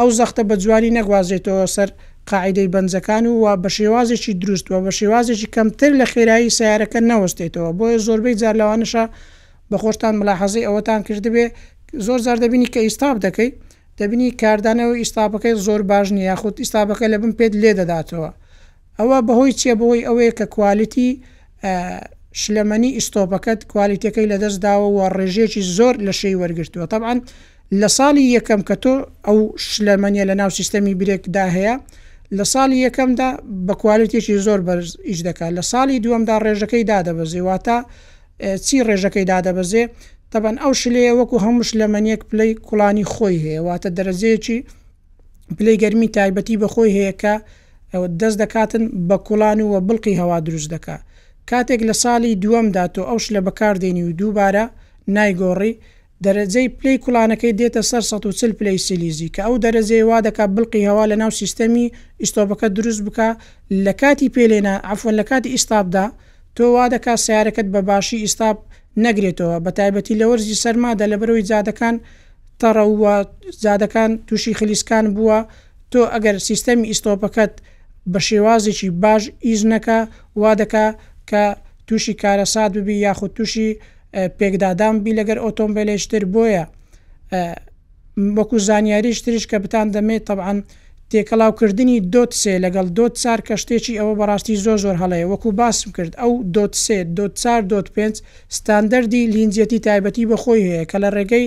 ئەو 0.00 0.08
زەختە 0.18 0.42
بە 0.48 0.54
جوانی 0.62 0.90
نەگوازێتەوە 0.98 1.64
سەر 1.76 1.90
قاعدەی 2.30 2.68
بەنجەکان 2.74 3.24
و 3.28 3.32
وا 3.44 3.54
بە 3.62 3.70
شێوازێکی 3.78 4.32
دروستوە 4.42 4.78
بە 4.86 4.90
شێوازێکی 4.98 5.48
کەمتر 5.54 5.92
لە 6.00 6.06
خێرایی 6.12 6.54
سیارەکە 6.58 7.00
نەوەستێتەوە 7.10 7.70
بۆیە 7.78 7.98
زۆربەی 8.06 8.38
جارلەوانشە 8.42 9.04
بە 9.70 9.76
خۆشتان 9.82 10.14
ملاحەزی 10.20 10.66
ئەوەتان 10.66 11.00
کردبێ 11.08 11.46
زۆر 12.06 12.20
زار 12.26 12.36
دەبینی 12.44 12.68
کە 12.74 12.80
ئیستاب 12.86 13.16
دەکەی 13.26 13.50
دەبینی 14.00 14.28
کاردانەوە 14.42 14.94
ئیستابەکەی 15.02 15.54
زۆر 15.66 15.80
باش 15.90 16.06
نیە 16.16 16.24
یاخود 16.30 16.54
ئیستابەکە 16.62 17.06
لە 17.12 17.16
بم 17.22 17.32
پێت 17.38 17.52
لێ 17.62 17.72
دەداتەوە 17.78 18.30
ئەوە 18.98 19.18
بەهۆی 19.28 19.52
چێ 19.60 19.72
بەوەی 19.80 20.02
ئەوەیە 20.08 20.32
کە 20.38 20.46
کوالیتی 20.54 21.08
شلەمەنی 22.42 22.90
ئیسۆپەکەت 22.98 23.60
کوالیتەکەی 23.72 24.26
لەدەستداوە 24.32 24.88
و 24.94 24.98
ڕێژێکی 25.16 25.62
زۆر 25.76 25.94
لە 26.06 26.12
شەی 26.20 26.36
وەرگتووە 26.40 26.86
طبعاان 26.92 27.18
لە 27.72 27.88
ساڵی 27.98 28.22
یەکەم 28.36 28.60
کە 28.68 28.74
تۆ 28.82 28.94
ئەو 29.26 29.38
شلەمەنیە 29.70 30.24
لە 30.30 30.34
ناو 30.40 30.50
سیستەمی 30.58 30.94
برێکدا 31.00 31.46
هەیە 31.56 31.74
لە 32.38 32.44
ساڵی 32.52 32.78
یەکەمدا 32.86 33.28
بە 33.66 33.74
کوالتێکی 33.82 34.34
زۆر 34.46 34.60
بەرز 34.66 34.90
ئیش 35.08 35.20
دەکات 35.28 35.52
لە 35.58 35.62
ساڵی 35.70 35.96
دووەمدا 36.04 36.36
ڕێژەکەی 36.44 36.84
دادەبەزێ 36.90 37.40
واتە 37.48 37.78
چی 38.66 38.76
ڕێژەکەی 38.88 39.26
دادەبەزێ 39.32 39.82
تەبەن 40.32 40.56
ئەو 40.62 40.72
شلەیە 40.80 41.12
وەکو 41.18 41.36
هەموش 41.44 41.68
لەمەنیەک 41.80 42.20
پلەی 42.30 42.50
کوڵانی 42.66 43.04
خۆی 43.12 43.36
هەیە 43.44 43.60
واتە 43.68 43.88
دەرەزەیەکی 43.96 44.58
پلەی 45.56 45.76
گەرمی 45.82 46.08
تایبەتی 46.16 46.56
بەخۆی 46.62 46.92
هەیەکە 46.98 47.34
ئەوە 47.92 48.06
دەست 48.20 48.36
دەکاتن 48.42 48.84
بە 49.08 49.16
کوڵان 49.26 49.58
وە 49.72 49.78
بڵقی 49.88 50.14
هەوا 50.20 50.38
دروست 50.46 50.68
دەکات 50.74 51.02
کاتێک 51.50 51.80
لە 51.88 51.94
ساڵی 52.02 52.32
دووەمدا 52.42 52.84
تۆ 52.94 53.00
ئەوش 53.08 53.24
لە 53.34 53.40
بەکاردێنی 53.46 54.02
و 54.08 54.12
دووبارە 54.18 54.64
نایگۆڕی 55.16 55.72
دەرەجەی 56.24 56.68
پلی 56.78 56.94
کوڵانەکەی 57.04 57.56
دێتە 57.60 57.80
سەر 57.90 58.00
140 58.10 58.52
پلی 58.58 58.78
سیلیزی 58.86 59.28
کە 59.34 59.40
ئەو 59.46 59.54
دەرەجێ 59.64 60.00
وا 60.08 60.18
دەکا 60.26 60.44
بڵقی 60.56 60.86
هەوا 60.88 61.04
لە 61.12 61.16
ناو 61.22 61.30
سیستەمی 61.40 61.86
ئیسۆبەکە 62.22 62.68
دروست 62.76 63.02
بکە 63.06 63.28
لە 63.84 63.92
کاتی 64.00 64.28
پێلێنە 64.36 64.74
ئەفۆن 64.88 65.14
لە 65.20 65.24
کاتی 65.30 65.52
ئیستابدا 65.54 66.04
تۆ 66.56 66.64
وا 66.74 66.84
دەکا 66.94 67.14
سیارەکەت 67.24 67.68
بە 67.74 67.80
باشی 67.90 68.16
ئیستاب 68.24 68.56
نەگرێتەوە 69.04 69.56
بە 69.64 69.70
تایبەتی 69.78 70.18
لە 70.20 70.26
وەرزی 70.30 70.60
سەرمادا 70.64 71.06
لە 71.12 71.16
بەرەوەی 71.20 71.46
جادەکان 71.50 71.96
تەڕەوە 72.60 73.16
زادەکان 73.62 74.10
تووشی 74.26 74.52
خلیسکان 74.58 75.04
بووە 75.16 75.38
تۆ 75.92 76.00
ئەگەر 76.14 76.36
سیستەمی 76.48 76.86
ئیسۆپەکەت 76.90 77.54
بە 78.12 78.20
شێوازێکی 78.28 78.88
باش 79.02 79.22
ئیزنەکە 79.46 79.98
وا 80.40 80.52
دەکا 80.60 80.86
کە 81.30 81.42
تووشی 81.86 82.14
کارەسات 82.22 82.70
ببی 82.76 82.94
یاخود 83.06 83.32
تووشی 83.36 83.68
پێکدادان 84.38 84.94
بی 85.04 85.12
لەگەر 85.18 85.38
ئۆتۆمبیلشتر 85.44 86.22
بۆیە 86.34 86.64
وەکو 88.38 88.56
زانیاریش 88.68 89.18
تریش 89.24 89.44
کە 89.50 89.56
بتان 89.64 89.86
دەمێت 89.96 90.22
طبعاان 90.30 90.58
تێکەڵاوکردنی 91.10 91.96
دۆتسێ 92.14 92.54
لەگەڵ 92.64 92.86
دۆ 92.98 93.04
چار 93.22 93.40
کەشتێکی 93.48 93.98
ئەوە 94.00 94.14
بەڕاستی 94.18 94.56
زۆ 94.64 94.74
زۆر 94.84 94.96
هەڵەیە 95.02 95.26
وەکو 95.32 95.50
باسم 95.60 95.88
کرد 95.96 96.12
ئەو 96.20 96.32
دۆتسێ 96.56 96.98
دۆ 97.16 97.24
چار 97.40 97.60
دۆ 97.72 97.78
پێ 97.94 98.06
ستاندەری 98.58 99.22
لینجەتی 99.34 99.78
تایبەتی 99.86 100.28
بەخۆی 100.32 100.62
هەیە 100.68 100.84
کە 100.90 100.98
لە 101.02 101.08
ڕێگەی 101.16 101.46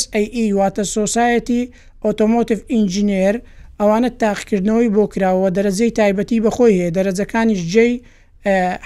SAE 0.00 0.44
واتە 0.58 0.82
سۆسایەتی 0.96 1.60
ئۆتۆمۆتیف 2.04 2.60
ئینجینێر 2.72 3.36
ئەوانە 3.80 4.10
تاقیکردنەوەی 4.22 4.90
بۆ 4.96 5.04
کراوە 5.12 5.48
دەرەزەی 5.56 5.92
تایبەتی 5.98 6.42
بەخۆی 6.44 6.74
هەیە 6.78 6.90
دەرەجەکانی 6.96 7.56
جێی 7.72 7.94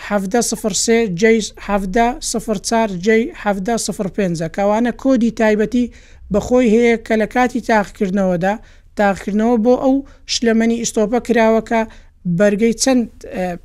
هەفدە 0.08 0.40
سفر 0.50 0.72
سێ 0.84 0.98
جهفدە 1.20 2.06
سفر 2.32 2.56
چار 2.68 2.88
جهفدە 3.06 3.76
سفر 3.86 4.06
پێنج 4.16 4.38
کەوانە 4.56 4.92
کۆدی 5.02 5.32
تایبەتی 5.40 5.84
بەخۆی 6.34 6.68
هەیە 6.74 6.96
کە 7.06 7.14
لە 7.22 7.26
کاتی 7.34 7.60
تاقکردنەوەدا 7.68 8.52
تاقکردنەوە 9.00 9.56
بۆ 9.64 9.74
ئەو 9.84 9.94
شلەمەنی 10.34 10.78
ئیسۆپە 10.82 11.18
کراوەکە 11.26 11.80
بەرگەی 12.38 12.74
چەند 12.82 13.06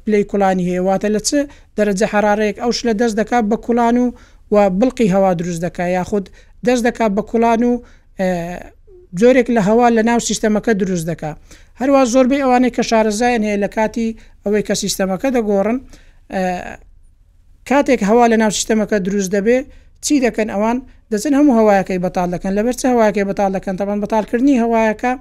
پلەی 0.03 0.23
کوڵانی 0.31 0.65
هەیەواتە 0.69 1.07
لە 1.15 1.21
چ 1.27 1.29
دەرەجە 1.77 2.05
هەرارەیەک 2.13 2.57
ئەوش 2.63 2.77
لە 2.87 2.93
دەست 3.01 3.15
دەکات 3.21 3.45
بە 3.51 3.57
کوڵان 3.65 3.95
و 4.03 4.07
و 4.53 4.55
بڵقی 4.79 5.07
هەوا 5.15 5.31
دروست 5.39 5.61
دەکا 5.65 5.85
یاخود 5.97 6.25
دەست 6.67 6.81
دەکات 6.87 7.11
بە 7.17 7.23
کوڵان 7.29 7.61
و 7.69 7.71
جۆرێک 9.21 9.47
لە 9.55 9.61
هەوا 9.67 9.87
لە 9.97 10.01
ناو 10.09 10.19
سیستەمەکە 10.27 10.71
دروست 10.81 11.05
دکا 11.09 11.31
هەروە 11.81 11.99
زۆربەی 12.13 12.41
ئەوانەی 12.43 12.71
کە 12.75 12.83
شارەزایەن 12.89 13.41
هەیە 13.47 13.57
لە 13.63 13.69
کاتی 13.75 14.07
ئەوەی 14.43 14.63
کە 14.67 14.73
سیستەمەکە 14.83 15.27
دەگۆڕن 15.35 15.77
کاتێک 17.69 18.01
هەوا 18.09 18.25
لە 18.31 18.37
ناو 18.41 18.51
سیستەمەکە 18.57 18.97
دروست 19.07 19.29
دەبێ 19.35 19.57
چی 20.05 20.15
دەکەن 20.25 20.47
ئەوان 20.55 20.77
دەچن 21.11 21.33
هەموو 21.39 21.53
هەوایەکەی 21.59 21.99
بەتال 22.05 22.29
دەکەن 22.35 22.51
لەبەر 22.57 22.75
چه 22.81 22.87
هەواەکەی 22.93 23.25
بەتال 23.31 23.51
دەکەن 23.57 23.75
تەبان 23.79 23.97
بەتالکردنی 24.03 24.55
هەوایەکە 24.63 25.11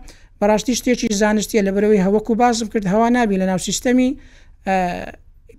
بەڕاستی 0.41 0.75
شتێکی 0.79 1.07
زانستیە 1.23 1.61
لە 1.67 1.71
بەرەوەی 1.77 2.01
هەوەکو 2.07 2.33
بازم 2.43 2.69
کرد 2.73 2.87
هەوا 2.95 3.09
نابی 3.17 3.37
لە 3.43 3.47
ناو 3.51 3.61
سیستەمی 3.69 4.11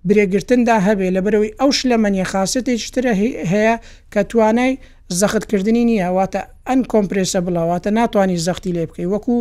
برێگرتندا 0.07 0.77
هەبێ 0.87 1.07
لە 1.15 1.21
بەرەوەی 1.25 1.51
ئەو 1.59 1.69
شلەمەنیە 1.79 2.25
خاستێکترە 2.31 3.13
هەیە 3.51 3.75
کە 4.13 4.21
توانای 4.31 4.71
زەختکردنی 5.19 5.85
نی 5.87 6.01
هەواتە 6.07 6.41
ئەن 6.67 6.79
کۆمپرسە 6.91 7.39
بڵاواتە 7.45 7.89
ناتوانانی 7.99 8.37
زەختی 8.47 8.71
لێ 8.77 8.83
بکەی 8.89 9.07
وەکو 9.13 9.35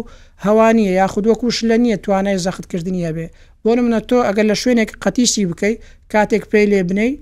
هەوانیە 0.47 0.93
یاخود 1.01 1.25
وەکو 1.31 1.49
شلە 1.59 1.77
نیە 1.83 1.97
توانای 2.05 2.39
زەختکردنی 2.45 3.05
هەبێ 3.09 3.27
بۆ 3.65 3.71
نمونە 3.77 4.01
تۆ 4.09 4.19
ئەگەر 4.29 4.47
لە 4.51 4.57
شوێنێک 4.63 4.91
قەتیسی 5.03 5.45
بکەیت 5.51 5.79
کاتێک 6.13 6.45
پێی 6.51 6.67
لێ 6.73 6.81
بنەی 6.89 7.13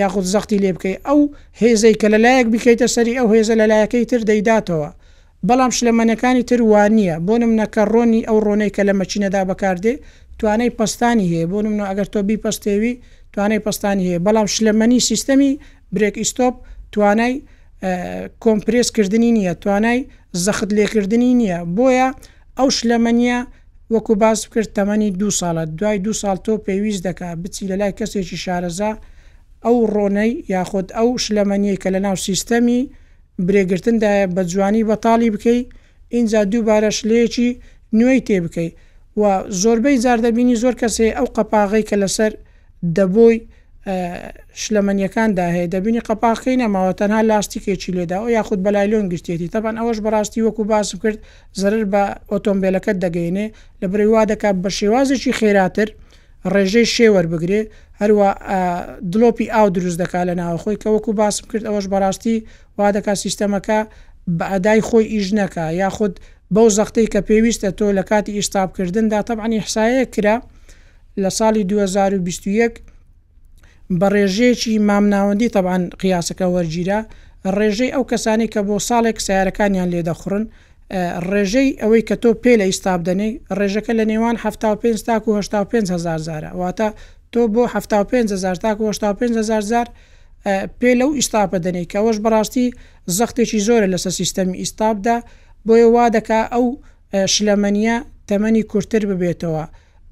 یاخود 0.00 0.24
زەختی 0.32 0.58
لێ 0.64 0.70
بکەی 0.76 0.96
ئەو 1.06 1.20
هێزەی 1.60 1.94
کە 2.00 2.06
لەلایەک 2.12 2.46
بکەیتە 2.54 2.86
سەری 2.94 3.14
ئەو 3.18 3.26
هێزە 3.34 3.54
لەلایەکەی 3.60 4.04
تر 4.10 4.20
دەیداتەوە 4.28 4.90
بەڵام 5.48 5.72
شلەمەنەکانی 5.78 6.42
تر 6.50 6.60
وانە 6.72 7.12
بۆ 7.26 7.34
نمونەکە 7.42 7.82
ڕۆنی 7.92 8.22
ئەو 8.28 8.38
ڕۆنەی 8.46 8.72
کە 8.76 8.82
لە 8.88 8.94
مەچینەدا 9.00 9.42
بەکاردێ 9.50 9.94
توانای 10.38 10.70
پستانی 10.78 11.26
هەیە 11.32 11.44
بۆ 11.52 11.58
نمونە 11.64 11.86
ئەگەر 11.90 12.08
تۆ 12.12 12.18
بیپەستێوی 12.28 12.92
توانای 13.32 13.60
پستانی 13.66 14.04
هەیە 14.08 14.18
بەڵام 14.26 14.46
شلەمەنی 14.54 15.00
سیستەمی 15.08 15.52
برێک 15.94 16.14
ئیسۆپ 16.22 16.54
توانای 16.92 17.34
کۆمپرسکردنی 18.42 19.30
نییە 19.36 19.54
توانای 19.62 20.00
زەخت 20.44 20.70
لێکردنی 20.76 21.32
نییە 21.40 21.58
بۆیە 21.76 22.08
ئەو 22.58 22.68
شلەمەنیە 22.78 23.38
وەکو 23.94 24.14
باس 24.22 24.40
کرد 24.52 24.70
تەمەنی 24.78 25.10
دو 25.20 25.30
ساڵە 25.40 25.64
دوای 25.78 25.98
دو 26.06 26.12
ساڵ 26.22 26.36
تۆ 26.44 26.52
پێویست 26.66 27.02
دەکا 27.06 27.28
بچی 27.42 27.68
لە 27.70 27.76
لای 27.80 27.92
کەسێکی 27.98 28.36
شارەزا 28.44 28.90
ئەو 29.64 29.76
ڕۆنەی 29.94 30.32
یاخود 30.54 30.86
ئەو 30.96 31.08
شلەمەنیە 31.24 31.74
کە 31.82 31.88
لە 31.94 32.00
ناو 32.06 32.16
سیستەمی 32.26 32.80
برێگرتندایە 33.48 34.26
بە 34.34 34.42
جوانی 34.52 34.86
بەتاڵی 34.88 35.30
بکەی 35.34 35.60
اینجا 36.14 36.40
دووبارە 36.52 36.90
شلەیەکی 36.98 37.48
نوێی 37.98 38.20
تێ 38.28 38.38
بکەیت 38.44 38.74
و 39.20 39.22
زۆربەی 39.62 39.96
زاردەبینی 40.04 40.56
زۆر 40.62 40.74
کەسێ 40.82 41.06
ئەو 41.16 41.26
قەپاغی 41.36 41.84
کە 41.88 41.96
لەسەر 42.02 42.32
دەبۆی 42.96 43.36
شلەمەنیەکاندا 44.62 45.46
هەیە 45.56 45.68
دەبینی 45.74 46.00
قەپاقی 46.08 46.54
نەماوە 46.62 46.92
تەنها 47.00 47.20
لاستیکێکی 47.30 47.92
لێدا 47.96 48.18
و 48.24 48.28
یاخود 48.36 48.60
بەلایلۆن 48.66 49.04
گشتێتی 49.12 49.52
تەبان 49.54 49.74
ئەوەش 49.80 49.98
بەڕاستی 50.04 50.40
وەکو 50.46 50.62
باس 50.70 50.88
کرد 51.02 51.18
زەرر 51.60 51.84
بە 51.92 52.02
ئۆتۆمبیلەکەت 52.32 52.96
دەگەینێ 53.04 53.46
لە 53.80 53.86
بری 53.92 54.08
وا 54.14 54.22
دەکات 54.32 54.56
بە 54.64 54.70
شێوازێکی 54.78 55.32
خێراتر 55.40 55.88
ڕێژەی 56.52 56.86
شێوە 56.96 57.20
بگرێ 57.32 57.60
هەروە 58.00 58.28
دلۆپی 59.12 59.46
ئاو 59.54 59.66
دروست 59.76 59.98
دەکات 60.02 60.24
لە 60.30 60.34
ناوخۆی 60.40 60.78
کە 60.82 60.88
وەکو 60.94 61.12
باسم 61.20 61.44
کرد 61.50 61.64
ئەوەش 61.68 61.86
بەڕاستی 61.92 62.36
وا 62.78 62.86
دەکات 62.96 63.18
سیستەمەکە 63.24 63.80
بە 64.38 64.44
ئەدای 64.52 64.80
خۆی 64.88 65.04
ئیژنەکە 65.14 65.64
یاخود 65.82 66.14
بەو 66.54 66.68
زەختەی 66.78 67.08
کە 67.12 67.20
پێویستە 67.28 67.70
تۆ 67.78 67.86
لە 67.98 68.02
کاتی 68.10 68.32
ئیشتابکردندا 68.38 69.20
تەبانی 69.28 69.58
حسایە 69.66 70.02
کرا 70.14 70.36
لە 71.22 71.30
ساڵی 71.38 71.62
2021 71.64 72.72
بە 74.00 74.08
ڕێژەیەکی 74.14 74.78
مامناوەندی 74.88 75.52
تەبان 75.54 75.82
قیاسەکە 76.00 76.44
وەرگیرە 76.54 76.98
ڕێژەی 77.56 77.94
ئەو 77.94 78.04
کەسانی 78.10 78.48
کە 78.52 78.60
بۆ 78.68 78.76
ساڵێک 78.88 79.18
سیارەکانیان 79.26 79.88
لێدەخورن 79.94 80.44
ڕێژەی 81.30 81.68
ئەوەی 81.82 82.02
کە 82.08 82.16
تۆ 82.22 82.30
پێ 82.42 82.52
لە 82.60 82.66
ئیستاب 82.70 83.00
دەنەی 83.08 83.32
ڕێژەکە 83.58 83.92
لە 83.98 84.04
نێوان 84.10 84.36
5 84.42 84.54
تاک 85.06 85.22
و 85.28 85.36
5هزار 85.72 86.20
زارە 86.28 86.50
واتە 86.60 86.88
تۆ 87.32 87.40
بۆ 87.54 87.64
5هزار 87.72 88.56
تاک 88.64 88.78
و 88.80 88.92
5هزار 89.20 89.62
زار 89.72 89.86
پێ 90.80 90.90
لەو 91.00 91.10
ئیستاپە 91.18 91.58
دەنەی 91.64 91.86
کەەوەش 91.92 92.16
بەڕاستی 92.24 92.66
زەختێکی 93.16 93.60
زۆرە 93.66 93.88
لەسەر 93.94 94.12
سیستەمی 94.20 94.54
ئیستابدا 94.62 95.16
بۆیە 95.66 95.88
وا 95.94 96.06
دەکا 96.16 96.40
ئەو 96.54 96.66
شلەمەنیە 97.34 97.96
تەمەنی 98.28 98.62
کورتتر 98.70 99.02
ببێتەوە 99.10 99.64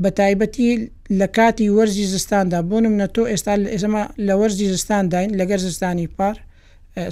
بە 0.02 0.08
تایبەتی 0.18 0.70
لە 1.12 1.26
کاتی 1.36 1.68
وەرزی 1.76 2.04
زستاندا 2.14 2.58
بۆ 2.70 2.76
نمە 2.84 3.06
تۆ 3.14 3.22
ئێستا 3.32 3.52
ئێسمە 3.74 4.02
لە 4.26 4.34
وەرزی 4.40 4.66
زستان 4.74 5.04
داین 5.12 5.30
لەگەر 5.40 5.56
زستانی 5.66 6.06
پار 6.18 6.36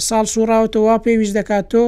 ساڵ 0.07 0.25
سوراوەتە 0.33 0.75
وا 0.85 0.95
پێویست 1.05 1.35
دەکات 1.39 1.65
تۆ 1.71 1.81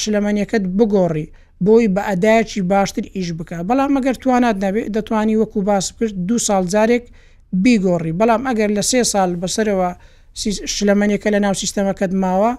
شلەمەنیەکەت 0.00 0.64
بگۆڕی 0.78 1.26
بۆی 1.66 1.86
بە 1.94 2.02
ئەدایکی 2.08 2.60
باشتر 2.72 3.04
ئیش 3.16 3.30
بکە 3.38 3.56
بەڵام 3.68 3.90
مەگەر 3.96 4.16
توانات 4.22 4.56
نەبێت 4.64 4.88
دەتوانی 4.96 5.36
وەکو 5.42 5.58
باس 5.70 5.86
کرد 5.98 6.14
دو 6.28 6.36
ساڵ 6.48 6.64
جارێک 6.74 7.04
بیگۆڕی 7.64 8.12
بەڵام 8.20 8.42
ئەگەر 8.48 8.70
لە 8.76 8.82
سێ 8.90 9.00
ساڵ 9.12 9.30
بەسەرەوە 9.42 9.88
شلەمەنیەکە 10.74 11.28
لە 11.34 11.40
ناو 11.44 11.54
سیستەمەکەت 11.62 12.12
ماوە 12.24 12.52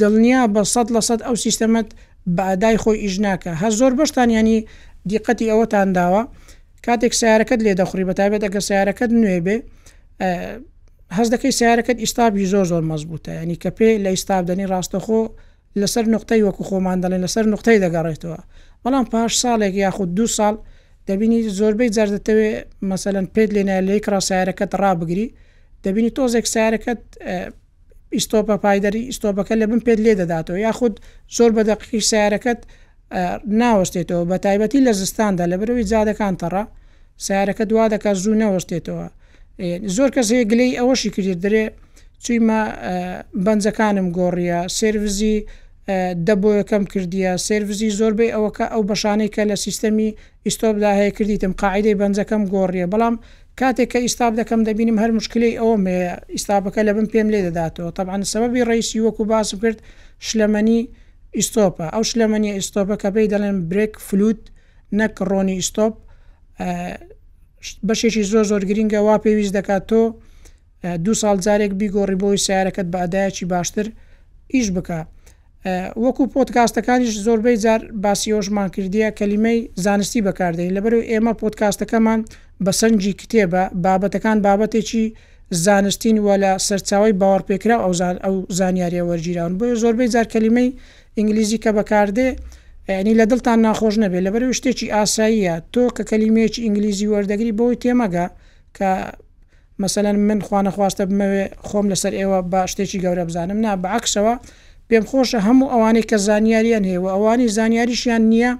دڵنیا 0.00 0.42
بە 0.54 0.60
سە 0.72 0.80
لە 0.96 1.00
سەد 1.08 1.20
ئەو 1.26 1.36
سیستەمەت 1.44 1.88
بەدای 2.36 2.76
خۆی 2.82 2.98
ئیژناکە 3.04 3.50
هە 3.62 3.68
زۆر 3.78 3.92
بەشتانیانی 3.98 4.58
دیقەتی 5.10 5.46
ئەوەتان 5.52 5.88
داوە 5.98 6.22
کاتێک 6.86 7.12
سیارەکەت 7.20 7.60
لێ 7.66 7.72
دەخوری 7.80 8.04
بەتابێت 8.10 8.42
ئەگە 8.46 8.60
سیارەکەت 8.68 9.10
نوێ 9.22 9.38
بێ 9.46 9.56
هەز 11.18 11.28
دەکەی 11.34 11.52
سیارەکەت 11.58 11.98
ئیستابی 12.04 12.46
زۆر 12.52 12.66
زۆر 12.72 12.82
مەزبووتە 12.90 13.30
ینی 13.42 13.56
کە 13.62 13.70
پێ 13.78 13.88
لە 14.04 14.10
ئیستابدەنی 14.16 14.66
ڕاستەخۆ 14.72 15.20
لەسەر 15.80 16.04
نقطەی 16.14 16.42
وەکو 16.46 16.62
خۆمان 16.68 16.98
دەڵێن 17.02 17.22
لەسەر 17.26 17.44
نقطەی 17.54 17.78
دەگەڕێتەوە 17.84 18.40
بەڵام 18.82 19.04
پاش 19.12 19.32
ساڵێک 19.42 19.74
یاخود 19.84 20.10
دو 20.18 20.26
ساڵ 20.36 20.54
دەبینی 21.08 21.40
زۆربەی 21.58 21.90
جاردەتەوێ 21.96 22.50
مەمثلەن 22.88 23.26
پێت 23.34 23.50
لێنە 23.56 23.76
لە 23.86 23.92
یکرا 23.98 24.20
سیارەکەت 24.28 24.72
ڕابگری 24.82 25.26
دەبینی 25.84 26.10
تۆزێک 26.18 26.44
سیارەکەت 26.54 27.00
ئیسۆپە 28.16 28.56
پایدەری 28.64 29.02
ئیسۆپەکە 29.10 29.54
لە 29.60 29.66
بن 29.70 29.80
پێت 29.86 29.98
لێ 30.04 30.12
دەداتەوە 30.20 30.58
یاخود 30.66 30.94
زۆر 31.36 31.50
بە 31.56 31.62
دەقیقی 31.70 32.00
سیارەکەت 32.10 32.60
ناوەستێتەوە 33.62 34.24
بە 34.30 34.36
تایبەتی 34.44 34.80
لە 34.86 34.92
زستاندا 35.00 35.44
لە 35.52 35.56
بەرەوەی 35.60 35.86
جادەکان 35.92 36.34
تەڕە 36.42 36.64
سیارەکە 37.24 37.64
دوا 37.70 37.84
دەکات 37.94 38.16
زوو 38.22 38.34
نەوەستێتەوە 38.42 39.06
زۆر 39.96 40.10
کەسەیە 40.16 40.44
گلەی 40.50 40.72
ئەوەشی 40.80 41.10
کرد 41.14 41.38
درێ 41.44 41.64
چویمە 42.24 42.60
بەنجەکانم 43.46 44.06
گۆڕیە 44.16 44.60
سرویزی 44.78 45.36
دەبۆ 46.26 46.50
یەکەم 46.60 46.84
کردیە 46.92 47.32
سرویزی 47.48 47.90
زۆربەی 47.98 48.30
ئەوەکە 48.34 48.66
ئەو 48.72 48.82
بەشانەی 48.90 49.30
کە 49.34 49.42
لە 49.50 49.56
سیستەمی 49.64 50.10
ئیسۆبدا 50.46 50.90
هەیە 51.00 51.12
کردیتم 51.16 51.52
قاعدەی 51.62 51.94
بەنجەکەم 52.00 52.42
گۆڕیە 52.54 52.86
بەڵام 52.92 53.14
کاتێک 53.60 53.88
کە 53.92 53.98
ئیستاب 54.06 54.32
دەکەم 54.40 54.60
دەبینم 54.68 54.98
هەر 55.02 55.10
مشکلی 55.18 55.52
ئەوە 55.60 55.76
مێ 55.84 55.96
ئیستابەکە 56.36 56.80
لە 56.88 56.92
بم 56.96 57.06
پێم 57.12 57.28
لێ 57.32 57.40
دەداتەوە 57.46 57.90
طبعاان 57.98 58.22
سەبەبی 58.32 58.62
ڕیسی 58.70 58.98
وەکو 59.06 59.22
باسم 59.32 59.58
کرد 59.62 59.78
شلەمەنی 60.28 60.78
ئیسۆپە 61.38 61.86
ئەو 61.94 62.02
شلەمەنی 62.10 62.50
ئیسۆپەکە 62.56 63.08
پێی 63.14 63.28
دەڵێن 63.32 63.56
برێک 63.70 63.94
فلوت 64.06 64.40
نەک 65.00 65.14
ڕۆنی 65.30 65.54
ئیسۆپ 65.60 65.94
بەشێکی 67.86 68.22
زۆر 68.32 68.44
زۆر 68.50 68.62
گرینگە 68.70 69.00
وا 69.06 69.16
پێویست 69.24 69.52
دەکات 69.58 69.82
تۆ 69.90 70.00
دو 71.04 71.12
ساڵ 71.22 71.36
جارێک 71.46 71.72
بیگۆڕی 71.80 72.16
بۆی 72.22 72.38
سیارەکەت 72.46 72.88
بە 72.92 72.98
ئەدایەکی 73.02 73.44
باشتر 73.54 73.86
ئیش 74.54 74.68
بکە 74.76 75.00
وەکو 76.04 76.22
پۆتکاستەکانیش 76.34 77.14
زۆربەی 77.26 77.56
جار 77.64 77.80
باسیۆژمان 78.04 78.68
کردیە 78.74 79.08
کەلیمەی 79.18 79.58
زانستی 79.84 80.20
بەکاردەین 80.26 80.72
لەبەر 80.76 80.92
ئێمە 81.12 81.32
پۆتکاستەکەمان 81.40 82.20
بە 82.64 82.70
سنجی 82.80 83.12
کتێبە 83.20 83.62
بابەتەکان 83.84 84.38
بابەتێکی 84.46 85.04
زانستین 85.64 86.16
وە 86.26 86.34
لە 86.44 86.52
سەرچاوی 86.66 87.12
باوەڕپێکرا 87.20 87.76
ئەو 87.84 87.92
ئەو 88.24 88.34
زانیاریە 88.58 89.02
وەرگیراون 89.10 89.52
بۆیە 89.58 89.76
زۆربەی 89.82 90.08
جار 90.14 90.26
کەلیمەی 90.34 90.68
ئینگلیزی 91.18 91.58
کە 91.64 91.70
بەکاردێ 91.78 92.28
ینی 93.00 93.14
لە 93.20 93.24
دڵتان 93.30 93.58
ناخۆش 93.66 93.94
نەبێ 94.04 94.18
لەبەر 94.26 94.42
شتێکی 94.58 94.86
ئاساییە 94.94 95.54
تۆ 95.72 95.84
کە 95.96 96.02
کەلیمێکی 96.10 96.60
ئینگلیزی 96.64 97.06
وەردەگری 97.12 97.52
بۆی 97.58 97.76
تێمەگە 97.82 98.26
کە 98.76 98.90
مثلەن 99.84 100.16
من 100.28 100.40
خوانەخواستە 100.46 101.02
بمەوێ 101.10 101.44
خۆم 101.68 101.86
لەسەر 101.92 102.12
ئێوە 102.20 102.38
بە 102.52 102.60
شتێکی 102.72 102.98
گەورە 103.04 103.24
بزانم 103.28 103.58
نا 103.64 103.72
بەعکسەوە 103.84 104.34
پێم 104.88 105.04
خۆشە 105.10 105.38
هەموو 105.46 105.70
ئەوانەی 105.72 106.04
کە 106.10 106.16
زانیاریان 106.26 106.84
هەیە 106.90 107.00
و 107.04 107.06
ئەوانی 107.14 107.48
زانیاریشیان 107.56 108.22
نییە 108.32 108.52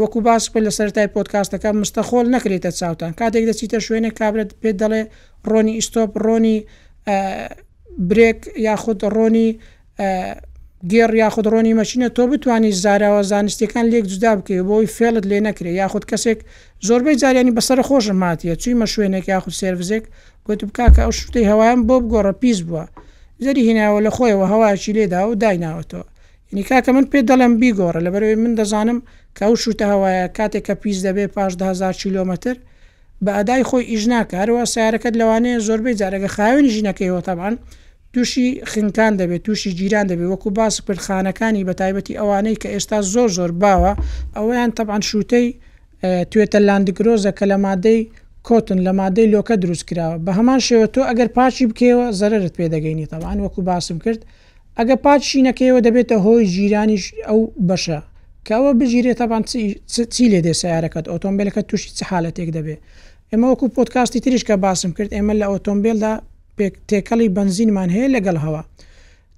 وەکو 0.00 0.18
باس 0.26 0.44
پێ 0.52 0.60
لە 0.66 0.72
سەرای 0.78 1.08
پۆتکاستەکە 1.14 1.70
مستەخۆل 1.82 2.26
نەکرێتە 2.34 2.70
چاوتان 2.78 3.12
کاتێک 3.20 3.44
دەچیتە 3.48 3.78
شوێنە 3.86 4.10
کابرێت 4.20 4.50
پێ 4.60 4.70
دەڵێ 4.80 5.02
ڕۆنی 5.52 5.74
ئیسۆپ 5.78 6.10
ڕۆنی 6.26 6.56
برێک 8.08 8.38
یاخود 8.66 8.98
ڕۆنی 9.16 9.48
گێڕ 10.90 11.10
یاخود 11.22 11.46
ڕۆنی 11.52 11.76
مەچینە 11.80 12.08
تۆ 12.16 12.24
بتانی 12.32 12.72
زاراوە 12.82 13.22
زانستیەکان 13.32 13.84
لێک 13.92 14.04
جودا 14.10 14.32
بکەی 14.38 14.60
بۆی 14.68 14.86
فێڵت 14.96 15.24
لێ 15.30 15.38
نەکرێ 15.48 15.70
یاخود 15.82 16.04
کەسێک 16.10 16.38
زۆربەی 16.86 17.16
جاریانی 17.22 17.52
بەسەر 17.56 17.78
خۆشم 17.88 18.18
ماتیە 18.24 18.54
چوویمە 18.62 18.86
شوێنێک 18.94 19.24
یاخود 19.34 19.54
سرڤزێک 19.60 20.04
گوت 20.46 20.60
بککە 20.68 20.86
ئەو 21.04 21.12
شوتەی 21.20 21.46
هەوایم 21.50 21.80
بۆ 21.88 21.96
بگۆڕە 22.04 22.32
پیس 22.42 22.58
بووە 22.68 22.84
زەری 23.44 23.62
هیناوە 23.68 23.98
لە 24.06 24.10
خۆیەوە 24.16 24.46
هەواکی 24.52 24.92
لێدا 24.96 25.20
و 25.30 25.32
دایناوەتەوە 25.42 26.06
ینی 26.52 26.64
کاکە 26.70 26.90
من 26.96 27.06
پێ 27.10 27.18
دەڵم 27.28 27.52
بیگۆڕە 27.60 28.00
لە 28.06 28.10
بەرەوەی 28.14 28.38
من 28.44 28.52
دەزانم 28.58 28.98
کە 29.36 29.42
ئەو 29.48 29.54
شوتە 29.64 29.84
هەوایە 29.92 30.26
کاتێک 30.36 30.64
کە 30.68 30.74
پیس 30.82 30.98
دەبێ 31.06 31.24
5هزار 31.36 31.94
کیلومتر 32.02 32.56
بە 33.24 33.28
ئەدای 33.38 33.62
خۆی 33.68 33.84
ئیژناکە 33.92 34.36
هەروە 34.42 34.62
سیارەکەت 34.74 35.14
لەوانەیە 35.20 35.58
زۆربەی 35.68 35.96
جارەگە 36.00 36.28
خاوێن 36.36 36.66
ژینەکەی 36.74 37.10
وەتەبان 37.16 37.54
و 37.58 37.66
تووشی 38.16 38.60
خینکان 38.72 39.12
دەبێت 39.20 39.42
تووشی 39.46 39.70
جیران 39.78 40.06
دەبێت 40.10 40.28
وەکو 40.32 40.48
باس 40.58 40.74
پرخانەکانی 40.88 41.62
بە 41.68 41.74
تایبەتی 41.80 42.16
ئەوانەی 42.20 42.56
کە 42.62 42.68
ئێستا 42.74 42.98
زۆر 43.14 43.28
زۆر 43.38 43.50
باوە 43.62 43.92
ئەویان 44.36 44.70
تەبان 44.78 45.02
شووتەی 45.08 45.46
توێتە 46.30 46.58
لاندگرۆزە 46.68 47.30
کە 47.38 47.44
لە 47.52 47.56
مادەی 47.66 48.00
کۆتن 48.48 48.78
لە 48.86 48.92
مادەی 49.00 49.26
لۆکە 49.34 49.54
دروست 49.62 49.84
کراوە 49.88 50.16
بە 50.26 50.30
هەمان 50.38 50.60
شێوە 50.66 50.86
تۆ 50.94 51.00
ئەگەر 51.10 51.28
پاچی 51.36 51.64
بکەوە 51.70 52.06
زەرت 52.20 52.54
پێدەگەینی 52.58 53.06
تەوان 53.12 53.36
وەکو 53.44 53.60
باسم 53.70 53.98
کرد 54.04 54.20
ئەگە 54.78 54.96
پاچی 55.04 55.38
نەکەیەوە 55.48 55.80
دەبێتە 55.86 56.16
هۆی 56.24 56.44
جیرانیش 56.54 57.04
ئەو 57.28 57.38
بەشە 57.68 58.00
کەەوە 58.48 58.70
بژیرێت 58.80 59.16
تەبان 59.20 59.42
چی 60.14 60.24
لێ 60.32 60.40
دێ 60.46 60.52
سیارەکەت 60.60 61.06
ئۆتۆمبیلەکە 61.12 61.62
تووشی 61.68 61.90
چ 61.98 62.00
حالەتێک 62.10 62.48
دەبێت 62.56 62.80
ئێمە 63.30 63.46
وەکو 63.52 63.66
پۆتکاستی 63.76 64.20
تریش 64.24 64.42
کە 64.48 64.54
باسم 64.66 64.90
کرد 64.96 65.10
ئێمە 65.16 65.34
لە 65.40 65.46
ئۆتۆمبیلدا 65.52 66.12
تێکەڵی 66.88 67.28
بنزینمان 67.36 67.88
هەیە 67.96 68.08
لەگەڵ 68.16 68.36
هەوا 68.44 68.62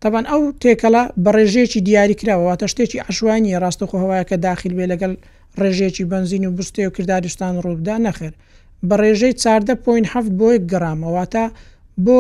تاوان 0.03 0.25
ئەو 0.31 0.43
تێکەڵە 0.63 1.03
بە 1.23 1.31
ڕێژێکی 1.37 1.81
دیاری 1.87 2.19
کراوەواتە 2.21 2.67
شتێکی 2.73 3.03
ئەشوانی 3.07 3.59
ڕاستەخۆ 3.63 3.97
هەوایە 4.03 4.25
کە 4.31 4.37
داخل 4.47 4.73
بێ 4.79 4.87
لەگەڵ 4.93 5.13
ڕێژێکی 5.61 6.05
بنزین 6.13 6.43
و 6.47 6.55
بستێ 6.59 6.83
و 6.89 6.95
کردارستان 6.97 7.55
ڕووبدا 7.65 7.97
نەخێر 8.07 8.35
بە 8.89 8.95
ڕێژەی 9.03 9.35
14.7 9.43 10.29
بۆ 10.39 10.47
1 10.57 10.63
گرامەواتە 10.73 11.45
بۆ 12.05 12.17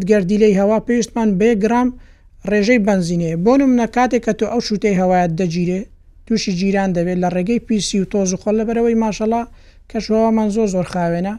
14.7 0.00 0.04
گردیلەی 0.10 0.54
هەوا 0.60 0.78
پێویستمان 0.86 1.28
بێ 1.40 1.50
گرام 1.64 1.88
ڕێژەی 2.50 2.80
بنزینەیە 2.86 3.36
بۆ 3.44 3.52
نم 3.60 3.70
نکاتێک 3.80 4.22
کە 4.26 4.32
تۆ 4.38 4.42
ئەو 4.52 4.60
شووتەی 4.66 4.98
هەوایەت 5.00 5.32
دەگیرێ 5.40 5.80
تووشی 6.26 6.52
جیران 6.58 6.90
دەبێت 6.96 7.18
لە 7.24 7.28
ڕێگەی 7.34 7.60
پیسی 7.66 7.98
و 8.02 8.08
تۆز 8.12 8.28
و 8.34 8.40
خۆل 8.42 8.54
لەبەرەوەی 8.60 9.00
ماشەڵا 9.04 9.42
کەشوامان 9.90 10.48
زۆ 10.56 10.64
زۆر 10.74 10.86
خاوێنە 10.92 11.34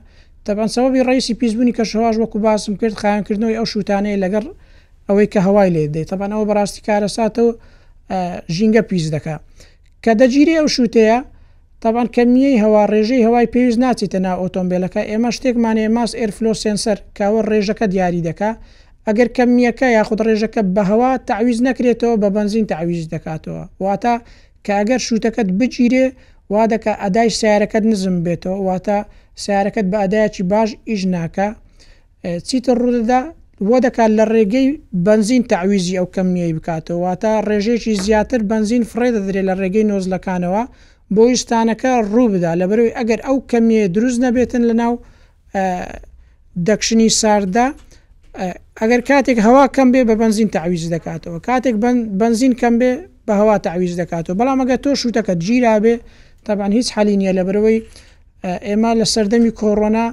تەبان 0.47 0.67
سەوەبی 0.75 1.03
ڕیسی 1.09 1.33
پیسبوونی 1.41 1.73
کە 1.77 1.83
شواژ 1.91 2.15
وەکو 2.19 2.37
باسم 2.47 2.73
کرد 2.81 2.93
خایانکردنەوەی 3.01 3.57
ئەو 3.59 3.67
شووتانەیە 3.73 4.21
لەگەر 4.23 4.43
ئەوەی 5.07 5.27
کە 5.33 5.39
هەوای 5.47 5.69
لێ 5.75 5.83
دێت 5.93 6.07
تەبانەوە 6.11 6.45
بەڕاستی 6.49 6.81
کارە 6.87 7.09
ساتەوە 7.17 7.51
ژینگە 8.55 8.81
پیس 8.89 9.05
دکا 9.15 9.35
کە 10.03 10.11
دەگیری 10.21 10.55
ئەو 10.59 10.67
شووتەیە 10.75 11.17
تاوان 11.83 12.07
کەمیەی 12.15 12.57
هەوا 12.63 12.83
ڕێژەی 12.93 13.21
هەوای 13.27 13.47
پێویست 13.53 13.79
ناچیتە 13.83 14.19
نا 14.25 14.33
ئۆتۆمبیلەکە 14.41 15.01
ئێمە 15.09 15.29
شتێکمانێ 15.37 15.85
ماس 15.97 16.11
ئێرفلۆ 16.19 16.51
سنسەر 16.63 16.97
کاوە 17.17 17.41
ڕێژەکە 17.49 17.85
دیاری 17.93 18.21
دکا 18.29 18.51
ئەگەر 19.07 19.29
کەمیەکە 19.37 19.87
یاخود 19.97 20.19
ڕێژەکە 20.27 20.61
بە 20.75 20.83
هەوا 20.91 21.11
تعویز 21.29 21.59
نەکرێتەوە 21.67 22.15
بە 22.21 22.27
بنزین 22.35 22.65
تعویز 22.71 23.03
دەکاتەوە 23.13 23.63
واتە 23.83 24.15
کە 24.65 24.73
ئەگەر 24.79 25.01
شووتەکەت 25.07 25.49
بگیرێ 25.59 26.05
وا 26.53 26.63
دەکە 26.73 26.93
ئەدای 27.03 27.29
سیارەکەت 27.39 27.83
نزم 27.91 28.15
بێتەوە 28.25 28.57
واتە 28.67 28.99
سیارەکەت 29.41 29.85
بە 29.91 29.97
ئەدایەکی 30.03 30.43
باش 30.51 30.69
ئیش 30.89 31.01
ناکە 31.13 31.47
چیتر 32.47 32.75
ڕوودەدا 32.83 33.19
بۆ 33.67 33.77
دەکات 33.85 34.11
لە 34.17 34.25
ڕێگەی 34.33 34.67
بنزین 35.07 35.43
تعویزی 35.51 35.97
ئەو 35.99 36.07
کەمیەی 36.15 36.53
بکاتەوە 36.57 36.99
واتە 37.05 37.31
ڕێژێکی 37.49 37.93
زیاتر 38.05 38.41
بنزین 38.51 38.83
فڕێ 38.91 39.09
دەدرێت 39.15 39.45
لە 39.49 39.53
ڕێگەی 39.61 39.85
نۆزلەکانەوە 39.91 40.63
بۆ 41.15 41.23
ئیشتانەکە 41.31 41.91
ڕوو 42.13 42.31
بدا 42.33 42.51
لە 42.61 42.65
بەروی 42.69 42.93
ئەگەر 42.97 43.19
ئەو 43.27 43.37
کەمیە 43.51 43.83
دروست 43.95 44.19
نەبێتن 44.25 44.63
لە 44.69 44.73
ناو 44.81 44.93
دەکشنی 46.67 47.09
ساردا 47.21 47.67
ئەگەر 48.81 49.01
کاتێک 49.09 49.37
هەوا 49.47 49.65
کەم 49.75 49.87
بێ 49.93 50.01
بە 50.09 50.15
بنزین 50.21 50.49
تعویز 50.55 50.83
دەکاتەوە 50.95 51.39
کاتێک 51.49 51.75
بنزین 52.21 52.53
کەم 52.61 52.73
بێ 52.81 52.91
بە 53.27 53.33
هەوا 53.41 53.57
تعویز 53.65 53.93
دەکاتەوە 54.01 54.35
بەڵام 54.39 54.59
ئەگە 54.63 54.77
تۆ 54.83 54.89
شووتەکە 55.01 55.33
گیرا 55.45 55.75
بێ 55.83 55.95
تابان 56.45 56.71
هیچ 56.77 56.87
حالی 56.95 57.15
نییە 57.21 57.33
لە 57.37 57.43
بەرەوەی 57.47 57.79
ئێمە 58.45 58.91
لە 58.99 59.05
سەردەمی 59.13 59.51
کۆڕۆنا 59.59 60.05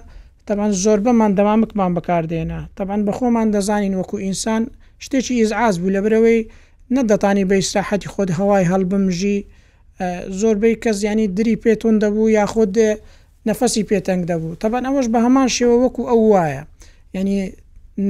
تەبان 0.47 0.71
زۆر 0.85 0.99
بەمان 1.07 1.31
دەمامکمان 1.39 1.91
بەکاردێنا 1.97 2.61
تەبان 2.77 3.01
بە 3.07 3.13
خۆمان 3.19 3.49
دەزانین 3.55 3.95
وەکو 4.01 4.17
ئینسان 4.25 4.63
شتێکی 5.05 5.35
ئیزعاز 5.41 5.75
بوو 5.81 5.95
لە 5.97 6.01
برەوەی 6.05 6.41
نەدەتانی 6.97 7.45
بە 7.49 7.55
ئیسراحەتی 7.61 8.09
خۆت 8.13 8.29
هەوای 8.39 8.65
هەڵبمژی 8.73 9.39
زۆربەی 10.41 10.75
کەس 10.85 10.99
ینی 11.09 11.27
دری 11.37 11.57
پێتون 11.65 11.95
دەبوو 12.03 12.35
یاخۆت 12.39 12.73
نەفەسی 13.49 13.83
پێتەنگ 13.91 14.23
دەبوو 14.31 14.57
تەبان 14.63 14.83
ئەوەش 14.89 15.07
بە 15.13 15.19
هەمان 15.27 15.49
شێوە 15.57 15.77
وەکو 15.85 16.03
ئەو 16.11 16.21
وایە 16.33 16.63
ینی 17.19 17.39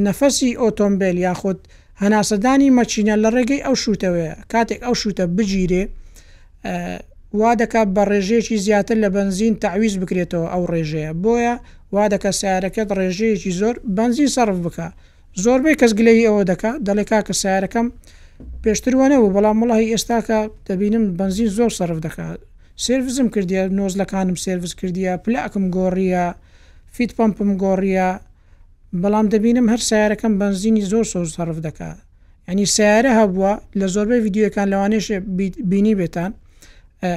نەفەسی 0.07 0.51
ئۆتۆمبیل 0.63 1.17
یاخۆت 1.29 1.59
هەناسەدانی 2.03 2.69
مەچینە 2.79 3.15
لە 3.23 3.29
ڕێگەی 3.37 3.61
ئەو 3.67 3.75
شوتەوەیە 3.83 4.35
کاتێک 4.53 4.81
ئەو 4.85 4.95
شوتە 5.03 5.25
بگیرێ 5.37 5.83
وا 7.39 7.51
دەکات 7.63 7.89
بە 7.95 8.03
ڕێژەیەکی 8.11 8.57
زیاتر 8.67 8.97
لە 9.05 9.09
بنزین 9.17 9.55
تعویز 9.65 9.95
بکرێتەوە 10.03 10.47
ئەو 10.53 10.63
ڕێژەیە 10.73 11.13
بۆیە 11.23 11.55
وا 11.95 12.05
دەکە 12.13 12.31
سیارەکەت 12.41 12.89
ڕێژەیەکی 12.99 13.53
زۆر 13.61 13.75
بنزی 13.99 14.27
سرف 14.37 14.59
بکە 14.67 14.89
زۆربەی 15.45 15.77
کەس 15.81 15.93
گلەی 15.99 16.27
ئەوە 16.29 16.43
دەکات 16.51 16.77
دەڵێکا 16.87 17.19
کە 17.27 17.35
سیارەکەم 17.43 17.87
پێشتروانەوە 18.63 19.29
بەڵام 19.35 19.57
وڵی 19.63 19.89
ئێستاکە 19.93 20.39
دەبینم 20.67 21.05
بنزی 21.19 21.47
زۆر 21.57 21.71
سرف 21.79 21.99
دەکات 22.07 22.39
سرفزم 22.85 23.29
کردیە 23.35 23.63
نۆزلەکانم 23.79 24.37
سرفس 24.45 24.73
کردیە 24.81 25.13
پلاکم 25.25 25.65
گۆڕیە 25.77 26.27
فیت 26.95 27.11
پمپم 27.17 27.51
گۆڕیە 27.63 28.09
بەڵام 29.03 29.27
دەبینم 29.35 29.67
هەر 29.73 29.81
سیارەکەم 29.89 30.33
بنزینی 30.43 30.85
زۆر 30.93 31.05
سۆ 31.13 31.21
سرف 31.37 31.59
دەکات 31.69 31.99
ینی 32.53 32.67
سیارە 32.77 33.13
هەبووە 33.21 33.53
لە 33.79 33.87
زۆربەی 33.95 34.19
یددیوەکان 34.27 34.67
لەوانێش 34.73 35.07
بینی 35.71 35.95
بێتان 36.01 36.33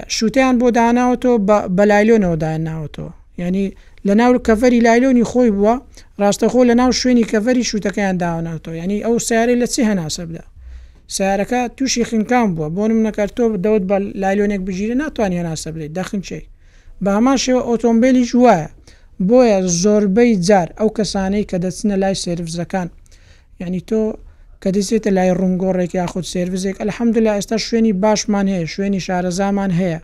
شووتیان 0.07 0.55
بۆ 0.61 0.67
داناوەۆ 0.77 1.35
بە 1.77 1.81
لایلۆنەوەدایان 1.91 2.63
ناوەتەوە 2.69 3.11
ینی 3.41 3.67
لە 4.07 4.11
ناو 4.19 4.31
کەفەری 4.47 4.79
لایلۆنی 4.87 5.23
خۆی 5.31 5.51
بووە 5.55 5.75
ڕاستەخۆ 6.21 6.61
لە 6.69 6.73
ناو 6.81 6.91
شوێنی 6.99 7.25
کەفەری 7.31 7.63
شووتەکەیان 7.69 8.15
داوناوتەوە 8.23 8.75
ینی 8.83 8.99
ئەو 9.05 9.15
سیارەی 9.27 9.57
لە 9.61 9.67
چی 9.73 9.81
هەناسە 9.89 10.21
بدە 10.29 10.43
سیارەکە 11.15 11.61
تووشی 11.77 12.03
خنکان 12.09 12.47
بووە 12.55 12.67
بۆ 12.75 12.83
نم 12.89 12.99
نەکردۆ 13.07 13.45
دەوت 13.63 13.83
بە 13.89 13.95
لایلۆنێک 14.21 14.61
بژیرە 14.67 14.95
ناتوانانی 15.03 15.37
هەناسە 15.43 15.69
بێت 15.75 15.91
دەخنچەی 15.97 16.43
بە 17.03 17.07
هەمان 17.17 17.37
شێوە 17.45 17.61
ئۆتۆمبیلی 17.69 18.23
جوایە 18.31 18.67
بۆیە 19.29 19.59
زۆربەی 19.81 20.31
جار 20.47 20.69
ئەو 20.79 20.89
کەسانەی 20.97 21.43
کە 21.51 21.57
دەچنە 21.63 21.95
لای 22.01 22.15
سێرفزەکان 22.23 22.87
ینی 23.61 23.79
تۆ 23.89 24.01
کە 24.63 24.69
دەستێتە 24.75 25.09
لای 25.17 25.31
ڕنگۆڕێک 25.41 25.91
یاخود 25.99 26.25
سرویسێک 26.33 26.75
ئە 26.81 26.85
حەمدلا 26.97 27.31
ئێستا 27.37 27.57
شوێنی 27.65 27.93
باشمان 28.03 28.45
هەیە 28.53 28.67
شوێنی 28.73 29.01
شارەزامان 29.07 29.71
هەیە 29.79 29.99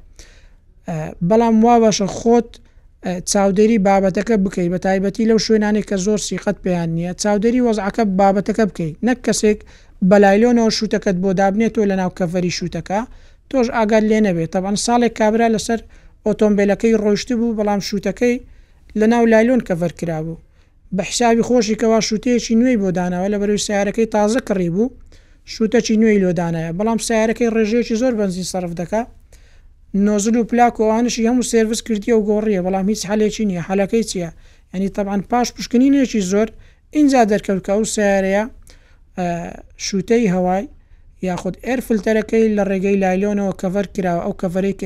بەڵام 1.30 1.56
وا 1.66 1.76
باشە 1.84 2.08
خۆت 2.18 2.50
چاودێری 3.32 3.78
بابەتەکە 3.88 4.36
بکەیت 4.44 4.70
بە 4.74 4.80
تایبەتی 4.86 5.28
لەو 5.30 5.40
شوێنانی 5.46 5.84
کە 5.90 5.96
زۆر 6.06 6.20
سیقەت 6.28 6.58
پێیان 6.64 6.90
نییە 6.98 7.14
چاودێری 7.22 7.62
وەزعەکە 7.68 8.04
بابەتەکە 8.20 8.64
بکەیت 8.70 8.96
نەک 9.08 9.20
کەسێک 9.26 9.60
بەلایلۆنەوە 10.10 10.70
شووتەکەت 10.78 11.18
بۆ 11.24 11.30
دابنێتەوە 11.40 11.86
لە 11.92 11.96
ناو 12.02 12.10
کەفەری 12.20 12.52
شووتەکە 12.58 13.00
تۆش 13.50 13.68
ئاگار 13.78 14.04
لێ 14.12 14.20
نەبێت 14.28 14.50
تەبان 14.54 14.76
ساڵێک 14.86 15.14
کابرا 15.20 15.48
لەسەر 15.56 15.80
ئۆتۆمبیلەکەی 16.26 16.94
ڕۆیشتی 17.04 17.36
بوو 17.40 17.56
بەڵام 17.60 17.80
شووتەکەی 17.88 18.36
لە 19.00 19.06
ناو 19.14 19.24
لایلۆن 19.34 19.60
کەڤەر 19.68 19.94
کرابوو 20.00 20.38
بە 20.96 21.04
حسابی 21.10 21.44
خۆشی 21.48 21.76
کەوا 21.82 22.00
شووتەیەکی 22.08 22.56
نوێی 22.62 22.78
بۆ 22.82 22.90
داناەوە 22.98 23.28
لە 23.34 23.38
بەروی 23.42 23.62
سیارەکەی 23.68 24.12
تازە 24.14 24.40
کڕی 24.48 24.70
بوو 24.76 24.86
شووتەکی 25.54 25.96
نوێی 26.02 26.20
لۆدانایە 26.24 26.72
بەڵام 26.78 27.00
سیارەکەی 27.08 27.50
ڕێژەیەکی 27.56 27.96
زۆر 28.02 28.14
بنزی 28.20 28.44
سرف 28.52 28.72
دکا 28.80 29.02
نۆزل 30.06 30.36
و 30.38 30.44
پلاکۆوانشی 30.52 31.28
هەموو 31.30 31.44
سرویس 31.54 31.80
کردی 31.88 32.12
و 32.18 32.26
گۆڕیە 32.30 32.62
بەڵام 32.66 32.86
هیچ 32.92 33.02
حالێکی 33.10 33.46
نییە 33.50 33.62
حالەکەی 33.70 34.04
چییە 34.12 34.30
ینی 34.74 34.90
طبعاان 34.98 35.22
پاش 35.32 35.48
پشکنینێکی 35.58 36.22
زۆر 36.32 36.48
اینجا 36.98 37.22
دەرکەوتکە 37.32 37.74
و 37.82 37.86
سیارەیە 37.96 38.44
شووتەی 39.86 40.26
هەوای 40.36 40.64
یاخود 41.30 41.56
ئەرفلتەرەکەی 41.68 42.46
لە 42.58 42.64
ڕێگەی 42.70 42.98
لایلۆنەوە 43.04 43.54
کەڤەر 43.62 43.86
کراوە 43.94 44.22
ئەو 44.26 44.34
کەڤەرێک 44.42 44.80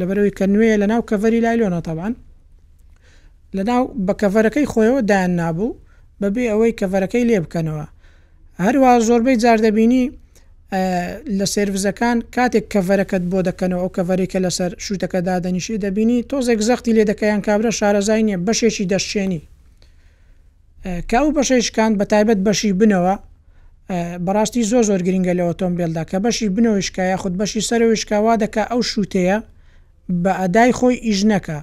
لەبەرەوەی 0.00 0.32
کە 0.38 0.44
نوێ 0.54 0.70
لە 0.82 0.86
ناو 0.92 1.02
کەڤەری 1.10 1.40
لایلۆنە 1.46 1.80
تاوان 1.86 2.14
لە 3.56 3.62
ناو 3.70 3.82
بە 4.06 4.14
کەفەرەکەی 4.22 4.66
خۆیەوە 4.72 5.00
دایان 5.10 5.32
نابوو 5.40 5.78
بەبێ 6.22 6.44
ئەوەی 6.52 6.72
کەفەرەکەی 6.80 7.24
لێ 7.28 7.38
بکەنەوە 7.44 7.86
هەروە 8.64 8.90
زۆربەی 9.08 9.36
جار 9.42 9.58
دەبینی 9.66 10.04
لە 11.38 11.46
سرڤزەکان 11.54 12.18
کاتێک 12.34 12.64
کەفەرەکەت 12.74 13.22
بۆ 13.30 13.38
دەکەنەوە 13.48 13.82
ئەو 13.82 13.90
کەفەرێکە 13.96 14.38
لەسەر 14.46 14.70
شووتەکە 14.84 15.20
دادەنیشی 15.28 15.76
دەبینی 15.84 16.18
تۆزێک 16.30 16.60
زەختی 16.68 16.92
لێ 16.96 17.04
دەکەیان 17.10 17.40
کابرا 17.46 17.70
شارەزای 17.78 18.22
نیە 18.28 18.38
بەشێکی 18.46 18.84
دەشێنی 18.92 19.40
کاو 21.10 21.26
بەشێشکان 21.36 21.92
بە 21.98 22.04
تایبەت 22.12 22.40
بەشی 22.46 22.72
بنەوە 22.80 23.14
بەڕاستی 24.26 24.62
زۆ 24.70 24.78
زۆر 24.88 25.00
گرنگە 25.06 25.34
لە 25.38 25.42
ئۆتۆمبیلدا 25.48 26.02
کە 26.10 26.16
بەشی 26.24 26.48
بنەوەشکایە 26.56 27.16
خودت 27.22 27.36
بەشی 27.40 27.62
سەرشکاوا 27.68 28.34
دەکە 28.42 28.62
ئەو 28.70 28.80
شووتەیە 28.90 29.38
بە 30.22 30.32
ئەدای 30.40 30.72
خۆی 30.78 30.96
ئیژنەکە 31.06 31.58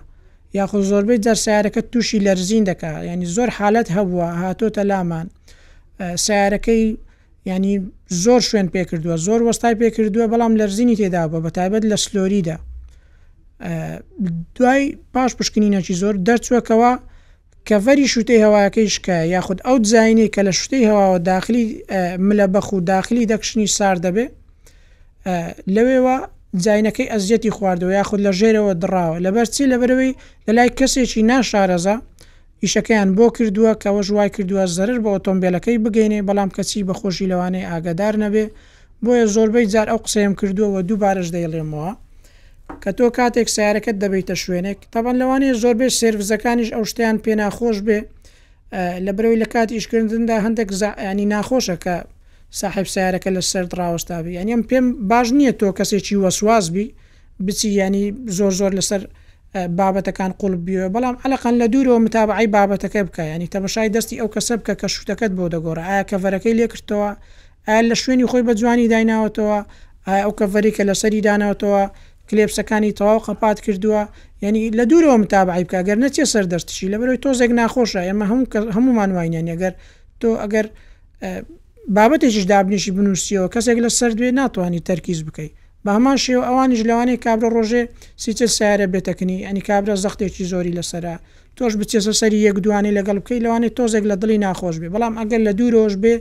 یاخود 0.54 0.82
زۆربەی 0.84 1.18
جەر 1.20 1.34
سیارەکە 1.46 1.82
تووشی 1.92 2.20
لەرزین 2.20 2.64
دەکات 2.70 3.04
ینی 3.06 3.26
زۆر 3.36 3.50
حالت 3.58 3.88
هەبووە 3.98 4.28
هاتۆتە 4.42 4.84
لامان 4.90 5.28
سیارەکەی 6.26 6.86
ینی 7.50 7.76
زۆر 8.24 8.42
شوێن 8.48 8.68
پێکردووە 8.76 9.16
زۆر 9.28 9.40
وەستای 9.48 9.76
پێکردووە 9.82 10.26
بەڵام 10.34 10.54
لەرزینی 10.60 10.96
تێدا 11.02 11.24
بە 11.32 11.38
بە 11.44 11.50
تایبەت 11.58 11.84
لە 11.92 11.96
سلۆریدا 12.06 12.58
دوای 14.56 14.84
پاش 15.14 15.32
پشکنینەکی 15.38 15.94
زۆر 16.02 16.16
دەرچووەکەوە 16.28 16.92
کەڤەری 17.70 18.08
شوتەی 18.14 18.42
هەواەکەی 18.46 18.90
شکایە 18.96 19.26
یاخود 19.36 19.60
ئەو 19.68 19.78
زینی 19.94 20.28
کە 20.36 20.42
لە 20.48 20.52
شوتەی 20.62 20.84
هەواوە 20.90 21.20
داخلی 21.32 21.66
ملە 22.30 22.48
بەخ 22.54 22.68
و 22.74 22.80
داخلی 22.94 23.26
دەکشنی 23.32 23.68
سار 23.78 23.96
دەبێ 24.06 24.26
لەوێوە 25.76 26.18
جاینەکەی 26.58 27.10
ئەزیەتی 27.14 27.52
خواردەوە 27.56 27.94
یاخود 28.00 28.22
لە 28.28 28.32
ژێرەوە 28.40 28.74
دراوە 28.84 29.18
لەبەر 29.26 29.46
چی 29.56 29.66
لەبەرەوەی 29.72 30.14
لە 30.48 30.52
لای 30.58 30.70
کەسێکی 30.80 31.22
ناشارەزە 31.32 31.96
ئیشەکەیان 32.64 33.10
بۆ 33.18 33.26
کردووە 33.38 33.74
کەەوە 33.84 34.02
ژوای 34.08 34.30
کردووە 34.36 34.66
زەرر 34.78 34.98
بە 35.04 35.10
ئۆتۆمبیلەکەی 35.14 35.78
بگەینێ 35.84 36.20
بەڵام 36.28 36.50
کەچی 36.58 36.82
بەخۆشی 36.90 37.30
لەوانەیە 37.32 37.70
ئاگادار 37.72 38.16
نەبێ 38.24 38.46
بۆیە 39.04 39.26
زۆربەی 39.36 39.66
جار 39.74 39.88
ئەو 39.92 40.00
قسەم 40.06 40.32
کردووە 40.40 40.80
دووبارش 40.88 41.28
دەیڵێمەوە 41.36 41.92
کە 42.84 42.90
تۆ 42.98 43.06
کاتێک 43.18 43.48
سیارەکەت 43.56 43.98
دەبیتە 44.04 44.36
شوێنێک 44.44 44.80
تاەن 44.94 45.16
لەوانەیە 45.22 45.54
زۆربەی 45.62 45.90
سرفزەکانیش 46.00 46.70
ئەو 46.76 46.84
شتیان 46.92 47.18
پێ 47.24 47.32
ناخۆش 47.42 47.78
بێ 47.88 48.00
لە 49.06 49.12
برەوەی 49.18 49.40
لە 49.44 49.48
کاتی 49.54 49.76
ئیشکردندا 49.78 50.38
هەندێک 50.46 50.70
زانی 50.82 51.26
ناخۆشە 51.34 51.78
کە 51.84 51.96
ساحب 52.52 52.86
سیارەکە 52.86 53.28
لە 53.36 53.42
سەر 53.52 53.66
ڕاوەستابی 53.80 54.32
یانیم 54.38 54.62
پێم 54.70 54.86
باش 55.10 55.28
نییە 55.34 55.54
تۆ 55.60 55.70
کەسێکی 55.80 56.16
وەسوازبی 56.24 56.88
بچی 57.46 57.70
ینی 57.80 58.06
زۆر 58.38 58.54
زۆر 58.60 58.72
لەسەر 58.80 59.02
بابەتەکان 59.80 60.32
قوڵ 60.40 60.54
بیوە 60.66 60.88
بەڵام 60.96 61.16
ئەلقەن 61.24 61.56
لە 61.62 61.66
دوورەوە 61.74 62.00
متابعی 62.06 62.48
بابەتەکە 62.56 63.02
بکە 63.08 63.24
ینی 63.34 63.48
تەمەشای 63.56 63.90
دەستی 63.96 64.20
ئەو 64.22 64.30
کەسە 64.36 64.54
بکە 64.60 64.74
کە 64.82 64.88
شوتەکەت 64.96 65.32
بۆ 65.38 65.46
دەگۆڕە 65.54 65.84
ئایا 65.90 66.04
کەڤەرەکەی 66.10 66.54
لێ 66.60 66.68
کردەوە 66.74 67.10
ئایا 67.68 67.82
لە 67.92 67.96
شوێنی 68.04 68.26
خۆی 68.32 68.44
بە 68.48 68.54
جوانی 68.62 68.88
دایناوەتەوە 68.94 69.60
ئایا 70.08 70.22
ئەو 70.26 70.32
کەڤەری 70.40 70.72
کە 70.78 70.84
لەسەری 70.90 71.22
داناوتەوە 71.28 71.82
کلێبسەکانی 72.30 72.92
تەواو 73.00 73.20
قەپات 73.26 73.58
کردووە 73.66 74.02
یعنی 74.44 74.62
لە 74.80 74.84
دوورەوە 74.90 75.18
متابعی 75.24 75.64
بکە 75.68 75.80
گەر 75.88 75.98
نەچێ 76.04 76.24
سەر 76.34 76.46
دەستشی 76.54 76.88
لە 76.94 76.98
بەرەوەی 77.02 77.20
تۆزێک 77.26 77.52
ناخۆشە 77.60 78.02
ئێمە 78.08 78.26
هەموو 78.32 78.46
هەموومان 78.76 79.10
واینیان 79.16 79.48
ئەگەر 79.54 79.74
تۆ 80.22 80.30
ئەگەر 80.44 80.66
بابەتێکیش 81.96 82.46
دابنیشی 82.54 82.92
بنووسیەوە 82.98 83.48
کەسێک 83.54 83.78
لە 83.86 83.90
سەر 83.98 84.12
دوێ 84.18 84.30
ناتوانانی 84.40 84.82
تەرکیز 84.90 85.20
بکەیت 85.28 85.54
بە 85.84 85.90
هەمان 85.98 86.18
شێو 86.24 86.42
ئەوانیش 86.48 86.82
لەوانی 86.90 87.18
کابرا 87.26 87.50
ڕۆژێ 87.56 87.84
سیچە 88.24 88.48
سیارە 88.58 88.88
بێتەکنی 88.94 89.38
ئەنی 89.48 89.62
کابرا 89.70 89.96
زەختێکی 90.04 90.44
زۆری 90.52 90.74
لەسرە 90.78 91.16
تۆش 91.58 91.74
بچێسە 91.80 92.14
سەری 92.22 92.40
یەک 92.48 92.58
دوانی 92.66 92.92
لەگەڵ 92.98 93.18
بکەی 93.24 93.40
لەوانی 93.46 93.70
تۆزێک 93.78 94.04
لە 94.12 94.16
دڵی 94.22 94.38
ناخۆش 94.46 94.76
بێ 94.82 94.88
بەڵام 94.96 95.14
ئەگەر 95.20 95.42
لە 95.48 95.52
دوو 95.60 95.70
ۆژ 95.86 95.94
بێ 96.04 96.16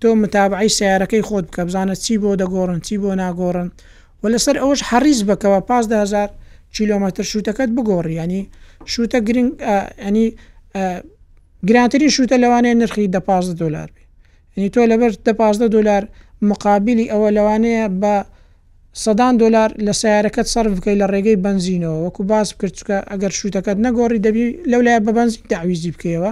تۆ 0.00 0.08
متابعی 0.22 0.70
سیارەکەی 0.78 1.22
خۆت 1.28 1.44
بکە 1.50 1.62
بزانە 1.68 1.94
چی 2.04 2.14
بۆ 2.22 2.30
دەگۆڕن 2.40 2.80
چی 2.86 2.94
بۆ 3.02 3.10
ناگۆڕن 3.22 3.68
و 4.22 4.24
لەسەر 4.32 4.56
ئەوش 4.62 4.80
حریز 4.90 5.20
بکەوە 5.28 5.58
5هزار 5.70 6.28
کیلومتر 6.76 7.22
شوتەکەت 7.32 7.70
بگۆڕی 7.76 8.14
ینی 8.22 8.40
شوتە 8.92 9.18
گرنگ 9.28 9.50
ینی 10.08 10.26
گرانترین 11.68 12.10
شوتە 12.16 12.36
لەوانەیە 12.42 12.76
نرخی 12.80 13.06
دە 13.14 13.20
15 13.28 13.54
دلار 13.62 13.88
بێ 13.94 14.02
نی 14.58 14.68
تۆ 14.74 14.78
لەبەر 14.92 15.12
دە 15.26 15.32
پازدە 15.40 15.66
دلار 15.76 16.02
مقابلی 16.50 17.06
ئەوە 17.12 17.28
لەوانەیە 17.38 17.84
بە 18.02 18.14
سەدان 19.04 19.34
دلار 19.42 19.70
لە 19.86 19.92
سیارەکەت 20.00 20.46
سرف 20.54 20.72
بکەی 20.78 20.96
لە 21.00 21.06
ڕێگەی 21.12 21.38
بنزینەوە 21.46 21.98
وەکو 22.04 22.22
باس 22.32 22.48
بکردچکە 22.54 22.96
ئەگەر 23.10 23.32
شوتەکەت 23.40 23.78
نەگۆڕی 23.86 24.20
دەبی 24.26 24.46
لەو 24.70 24.80
لایە 24.86 25.00
بە 25.06 25.12
بنزین 25.18 25.42
داویزی 25.52 25.90
بکەیەوە 25.94 26.30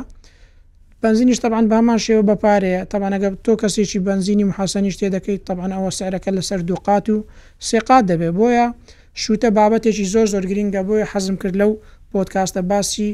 بنزینیش 1.03 1.39
طبعاان 1.45 1.67
بەمان 1.73 1.99
شێوە 2.07 2.23
بەپارەیە 2.31 2.81
تەبانەگە 2.93 3.29
تۆ 3.45 3.53
کەسێکی 3.63 3.99
بنزینی 4.09 4.45
محاسنی 4.51 4.91
شتێ 4.97 5.09
دەکەیت 5.17 5.43
طبعاان 5.49 5.73
ئەوە 5.77 5.91
سیارەکە 5.99 6.31
لەسەر 6.39 6.61
دووقات 6.71 7.07
و 7.15 7.17
سێقات 7.69 8.05
دەبێ 8.11 8.31
بۆیە 8.39 8.67
شوتە 9.23 9.49
بابەتێکی 9.59 10.07
زۆر 10.15 10.27
زۆر 10.33 10.45
گرنگە 10.51 10.83
بۆیە 10.89 11.07
حەزم 11.13 11.37
کرد 11.43 11.55
لەو 11.61 11.71
پۆتکاستە 12.13 12.61
باسی 12.71 13.11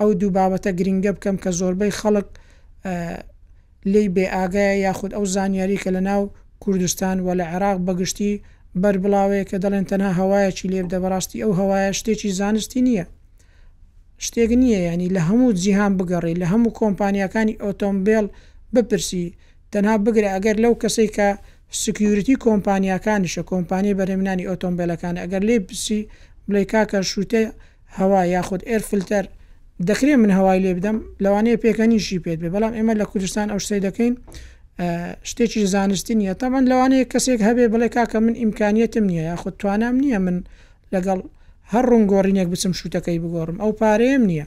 ئەو 0.00 0.10
دوو 0.20 0.30
بابەتە 0.38 0.70
گرنگە 0.78 1.10
بکەم 1.16 1.36
کە 1.42 1.50
زۆربەی 1.60 1.92
خەڵک 1.98 2.28
لی 3.90 4.04
بێ 4.14 4.24
ئاگایە 4.34 4.76
یاخود 4.86 5.12
ئەو 5.16 5.24
زانیاری 5.34 5.76
کە 5.82 5.90
لە 5.96 6.00
ناو 6.08 6.22
کوردستان 6.62 7.16
و 7.20 7.28
لە 7.40 7.44
عێراق 7.52 7.78
بەگشتی 7.86 8.40
بەر 8.82 8.96
بڵاوەیە 9.02 9.44
کە 9.50 9.56
دەڵێن 9.64 9.84
تەنها 9.90 10.10
هەوایەکی 10.20 10.70
لێب 10.72 10.86
دەبڕاستی 10.92 11.42
ئەو 11.42 11.52
هەوایە 11.60 11.90
شتێکی 11.98 12.30
زانستی 12.38 12.82
نییە 12.86 13.06
شتێک 14.24 14.50
نییە 14.62 14.80
ینی 14.88 15.08
لە 15.16 15.20
هەموو 15.28 15.52
جیهان 15.62 15.92
بگەڕی 15.98 16.38
لە 16.42 16.46
هەموو 16.52 16.74
کۆمپانیەکانی 16.80 17.58
ئۆتۆمبیل 17.64 18.26
بپرسی 18.74 19.24
تەنها 19.72 19.96
بگرێ 20.04 20.30
ئەگەر 20.34 20.56
لەو 20.64 20.74
کەسی 20.82 21.08
کە 21.16 21.26
سکیورتی 21.82 22.36
کۆمپانیەکانیشە 22.46 23.42
کۆمپانی 23.50 23.96
بەرهێمنانی 23.98 24.48
ئۆتۆمبیلەکان 24.50 25.14
ئەگەر 25.22 25.42
لێ 25.48 25.56
پرسی 25.66 26.00
بڵێ 26.48 26.62
کاکە 26.72 27.00
شووتێ 27.10 27.42
هەوا 27.98 28.22
یاخود 28.34 28.60
ئێرفلتەر 28.70 29.24
دەکرێن 29.88 30.18
من 30.24 30.30
هەوای 30.38 30.60
لێ 30.64 30.72
بدەم 30.78 30.98
لەوانەیە 31.24 31.56
پێکەنیشی 31.64 32.18
پێت 32.24 32.38
بێ 32.42 32.48
بەڵام 32.54 32.72
ئێمە 32.76 32.94
لە 33.00 33.04
کوردستان 33.10 33.46
ئەو 33.52 33.58
شتەی 33.64 33.80
دەکەین 33.86 34.14
شتێکی 35.30 35.60
زانستی 35.74 36.14
نیە 36.20 36.34
تامان 36.40 36.64
لەوانەیە 36.70 37.04
کەسێک 37.12 37.40
هەبێ 37.48 37.64
بڵێ 37.72 37.88
کاکە 37.96 38.18
من 38.26 38.34
ئیمکانیتم 38.42 39.04
نییە 39.10 39.24
یاخود 39.30 39.54
توانام 39.60 39.94
نییە 40.02 40.18
من 40.26 40.36
لەگەڵ 40.94 41.18
هەر 41.72 41.84
ڕوونگۆڕینێک 41.90 42.48
بچم 42.52 42.72
شووتەکەی 42.78 43.18
بگۆڕم 43.22 43.56
ئەو 43.62 43.72
پارەیەم 43.80 44.22
نییە 44.30 44.46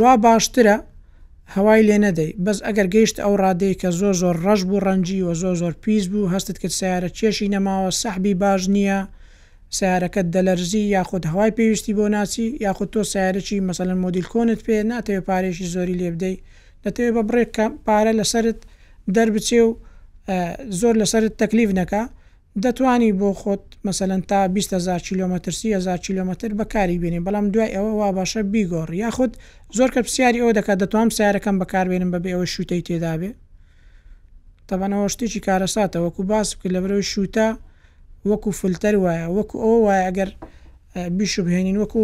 وا 0.00 0.12
باشترە 0.26 0.76
هەوای 1.54 1.82
لێ 1.88 1.96
نەدەی 2.04 2.30
بەس 2.44 2.58
ئەگەر 2.66 2.86
گەیشت 2.94 3.16
ئەو 3.24 3.32
ڕادەیە 3.42 3.74
کە 3.80 3.88
زۆر 4.00 4.14
زۆر 4.22 4.36
ڕەش 4.44 4.60
بوو 4.68 4.80
ڕەنجی 4.86 5.20
و 5.26 5.30
زۆ 5.42 5.50
زۆر 5.60 5.72
پیس 5.84 6.04
بوو 6.12 6.30
هەستت 6.34 6.56
کرد 6.62 6.74
سیارە 6.80 7.10
چێشی 7.18 7.46
نەماوە 7.54 7.90
سەحبی 8.02 8.34
باش 8.42 8.62
نییە 8.76 9.00
سیارەکەت 9.78 10.26
دەلەرزی 10.36 10.82
یاخود 10.96 11.26
هەوای 11.30 11.50
پێویستی 11.58 11.94
بۆ 11.98 12.06
ناسی 12.16 12.56
یاخود 12.64 12.88
تۆ 12.94 13.00
سیارەی 13.12 13.60
مەسەن 13.68 13.88
مدیل 14.04 14.26
کۆنت 14.32 14.60
پێ 14.66 14.76
ناتەوێت 14.92 15.24
پارێکی 15.30 15.66
زۆری 15.74 15.94
لێبدەی 16.00 16.36
دەتەوێت 16.84 17.12
بە 17.16 17.22
بڕێک 17.28 17.56
پارە 17.86 18.12
لەسرت 18.18 18.58
دەربچێ 19.16 19.60
و 19.68 19.70
زۆر 20.80 20.94
لەسرت 21.00 21.32
تەکلیف 21.42 21.70
نەکە 21.80 22.02
دەتانی 22.64 23.10
بۆ 23.20 23.28
خۆت 23.40 23.64
مەسەن 23.86 24.22
تا 24.30 24.38
20هزار 24.56 25.00
کیلومتر 25.08 25.52
30هزار 25.60 25.98
کیلومتر 26.06 26.50
بەکاری 26.60 26.98
بینێ 27.02 27.20
بەڵام 27.26 27.46
دوای 27.54 27.74
ئەوە 27.76 27.92
وا 28.00 28.08
باشە 28.18 28.40
بیگۆڕ 28.52 28.88
یاخود 29.04 29.32
زۆر 29.76 29.88
کە 29.94 30.00
پرسیاری 30.04 30.40
ئەو 30.42 30.50
دەکات 30.58 30.78
دەتوانم 30.82 31.10
سیارەکەم 31.18 31.56
بەکاربێنم 31.62 32.10
بەبێ 32.14 32.30
ئەوە 32.34 32.46
شووتەی 32.54 32.82
تێدابێ 32.86 33.32
تەبانەوە 34.68 35.06
شتێکی 35.14 35.40
کارەساتە 35.46 35.98
وەکو 36.04 36.22
باس 36.30 36.48
بکرد 36.54 36.72
لە 36.74 36.80
برەوەی 36.84 37.06
شووتە 37.12 37.48
وەکو 38.30 38.50
فلتەر 38.60 38.94
وایە 39.04 39.26
وەکو 39.36 39.56
ئەو 39.64 39.78
وایە 39.86 40.04
ئەگەر 40.08 40.30
بیش 41.18 41.32
بهێنین 41.46 41.76
وەکو 41.82 41.98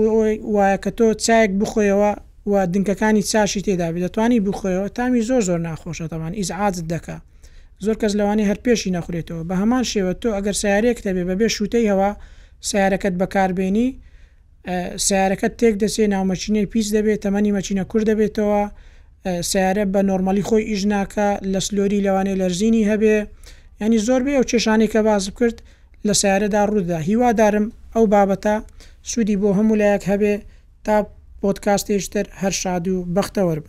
وایە 0.54 0.78
کە 0.85 0.90
تۆ 0.98 1.06
چایەک 1.26 1.50
بخۆیەوە 1.61 2.12
و 2.50 2.54
دنکەکانی 2.74 3.22
چاشی 3.30 3.61
تێدا 3.66 3.88
دەتوانی 4.04 4.38
بخۆیەوە 4.46 4.87
تامی 4.96 5.22
زۆر 5.28 5.42
زۆر 5.48 5.61
ناخۆشەتەوان 5.68 6.33
ئیزعاازت 6.40 6.87
دەکە 6.92 7.16
زۆر 7.85 7.96
کەس 8.02 8.12
لەوانی 8.20 8.44
هەر 8.50 8.59
پێشی 8.64 8.90
نەخورێتەوە 8.96 9.42
بە 9.48 9.54
هەمان 9.62 9.85
شێوە 9.92 10.12
تۆ 10.22 10.28
ئەگەر 10.37 10.54
سیارێک 10.62 10.98
دەبێ 11.06 11.22
بەبێ 11.30 11.46
شووتەی 11.56 11.87
هەوە 11.92 12.11
سیارەکەت 12.70 13.14
بەکاربێنی 13.20 13.88
سیارەکەت 15.06 15.52
تێک 15.61 15.74
دەسێ 15.83 16.04
ناومەچینەی 16.14 16.66
پیس 16.72 16.87
دەبێت 16.96 17.20
تەمەنی 17.24 17.52
مەچینە 17.59 17.85
کوور 17.90 18.02
دەبێتەوە 18.11 18.62
سیارە 19.50 19.85
بە 19.92 20.00
نۆرمەلی 20.09 20.44
خۆی 20.48 20.62
ئیژناکە 20.70 21.28
لە 21.52 21.61
سلۆری 21.66 22.04
لەوانێ 22.06 22.35
لەرزینی 22.40 22.85
هەبێ 22.90 23.16
ینی 23.83 23.98
زۆر 24.06 24.20
بێ 24.26 24.35
و 24.40 24.48
چێشانی 24.50 24.88
کە 24.92 25.00
باز 25.09 25.24
کرد 25.38 25.59
لە 26.06 26.14
سیارەدا 26.22 26.62
ڕوودا 26.70 26.98
هیوادارم 27.08 27.66
ئەو 27.94 28.04
بابەتە 28.12 28.54
سوودی 29.10 29.36
بۆ 29.40 29.50
هەموو 29.58 29.78
لایەک 29.80 30.02
هەبێ 30.12 30.34
تا 30.84 30.96
پۆتکاستێشتر 31.40 32.26
هەر 32.40 32.52
شاد 32.62 32.84
و 32.88 32.96
بەختەوە 33.16 33.54
بن 33.62 33.66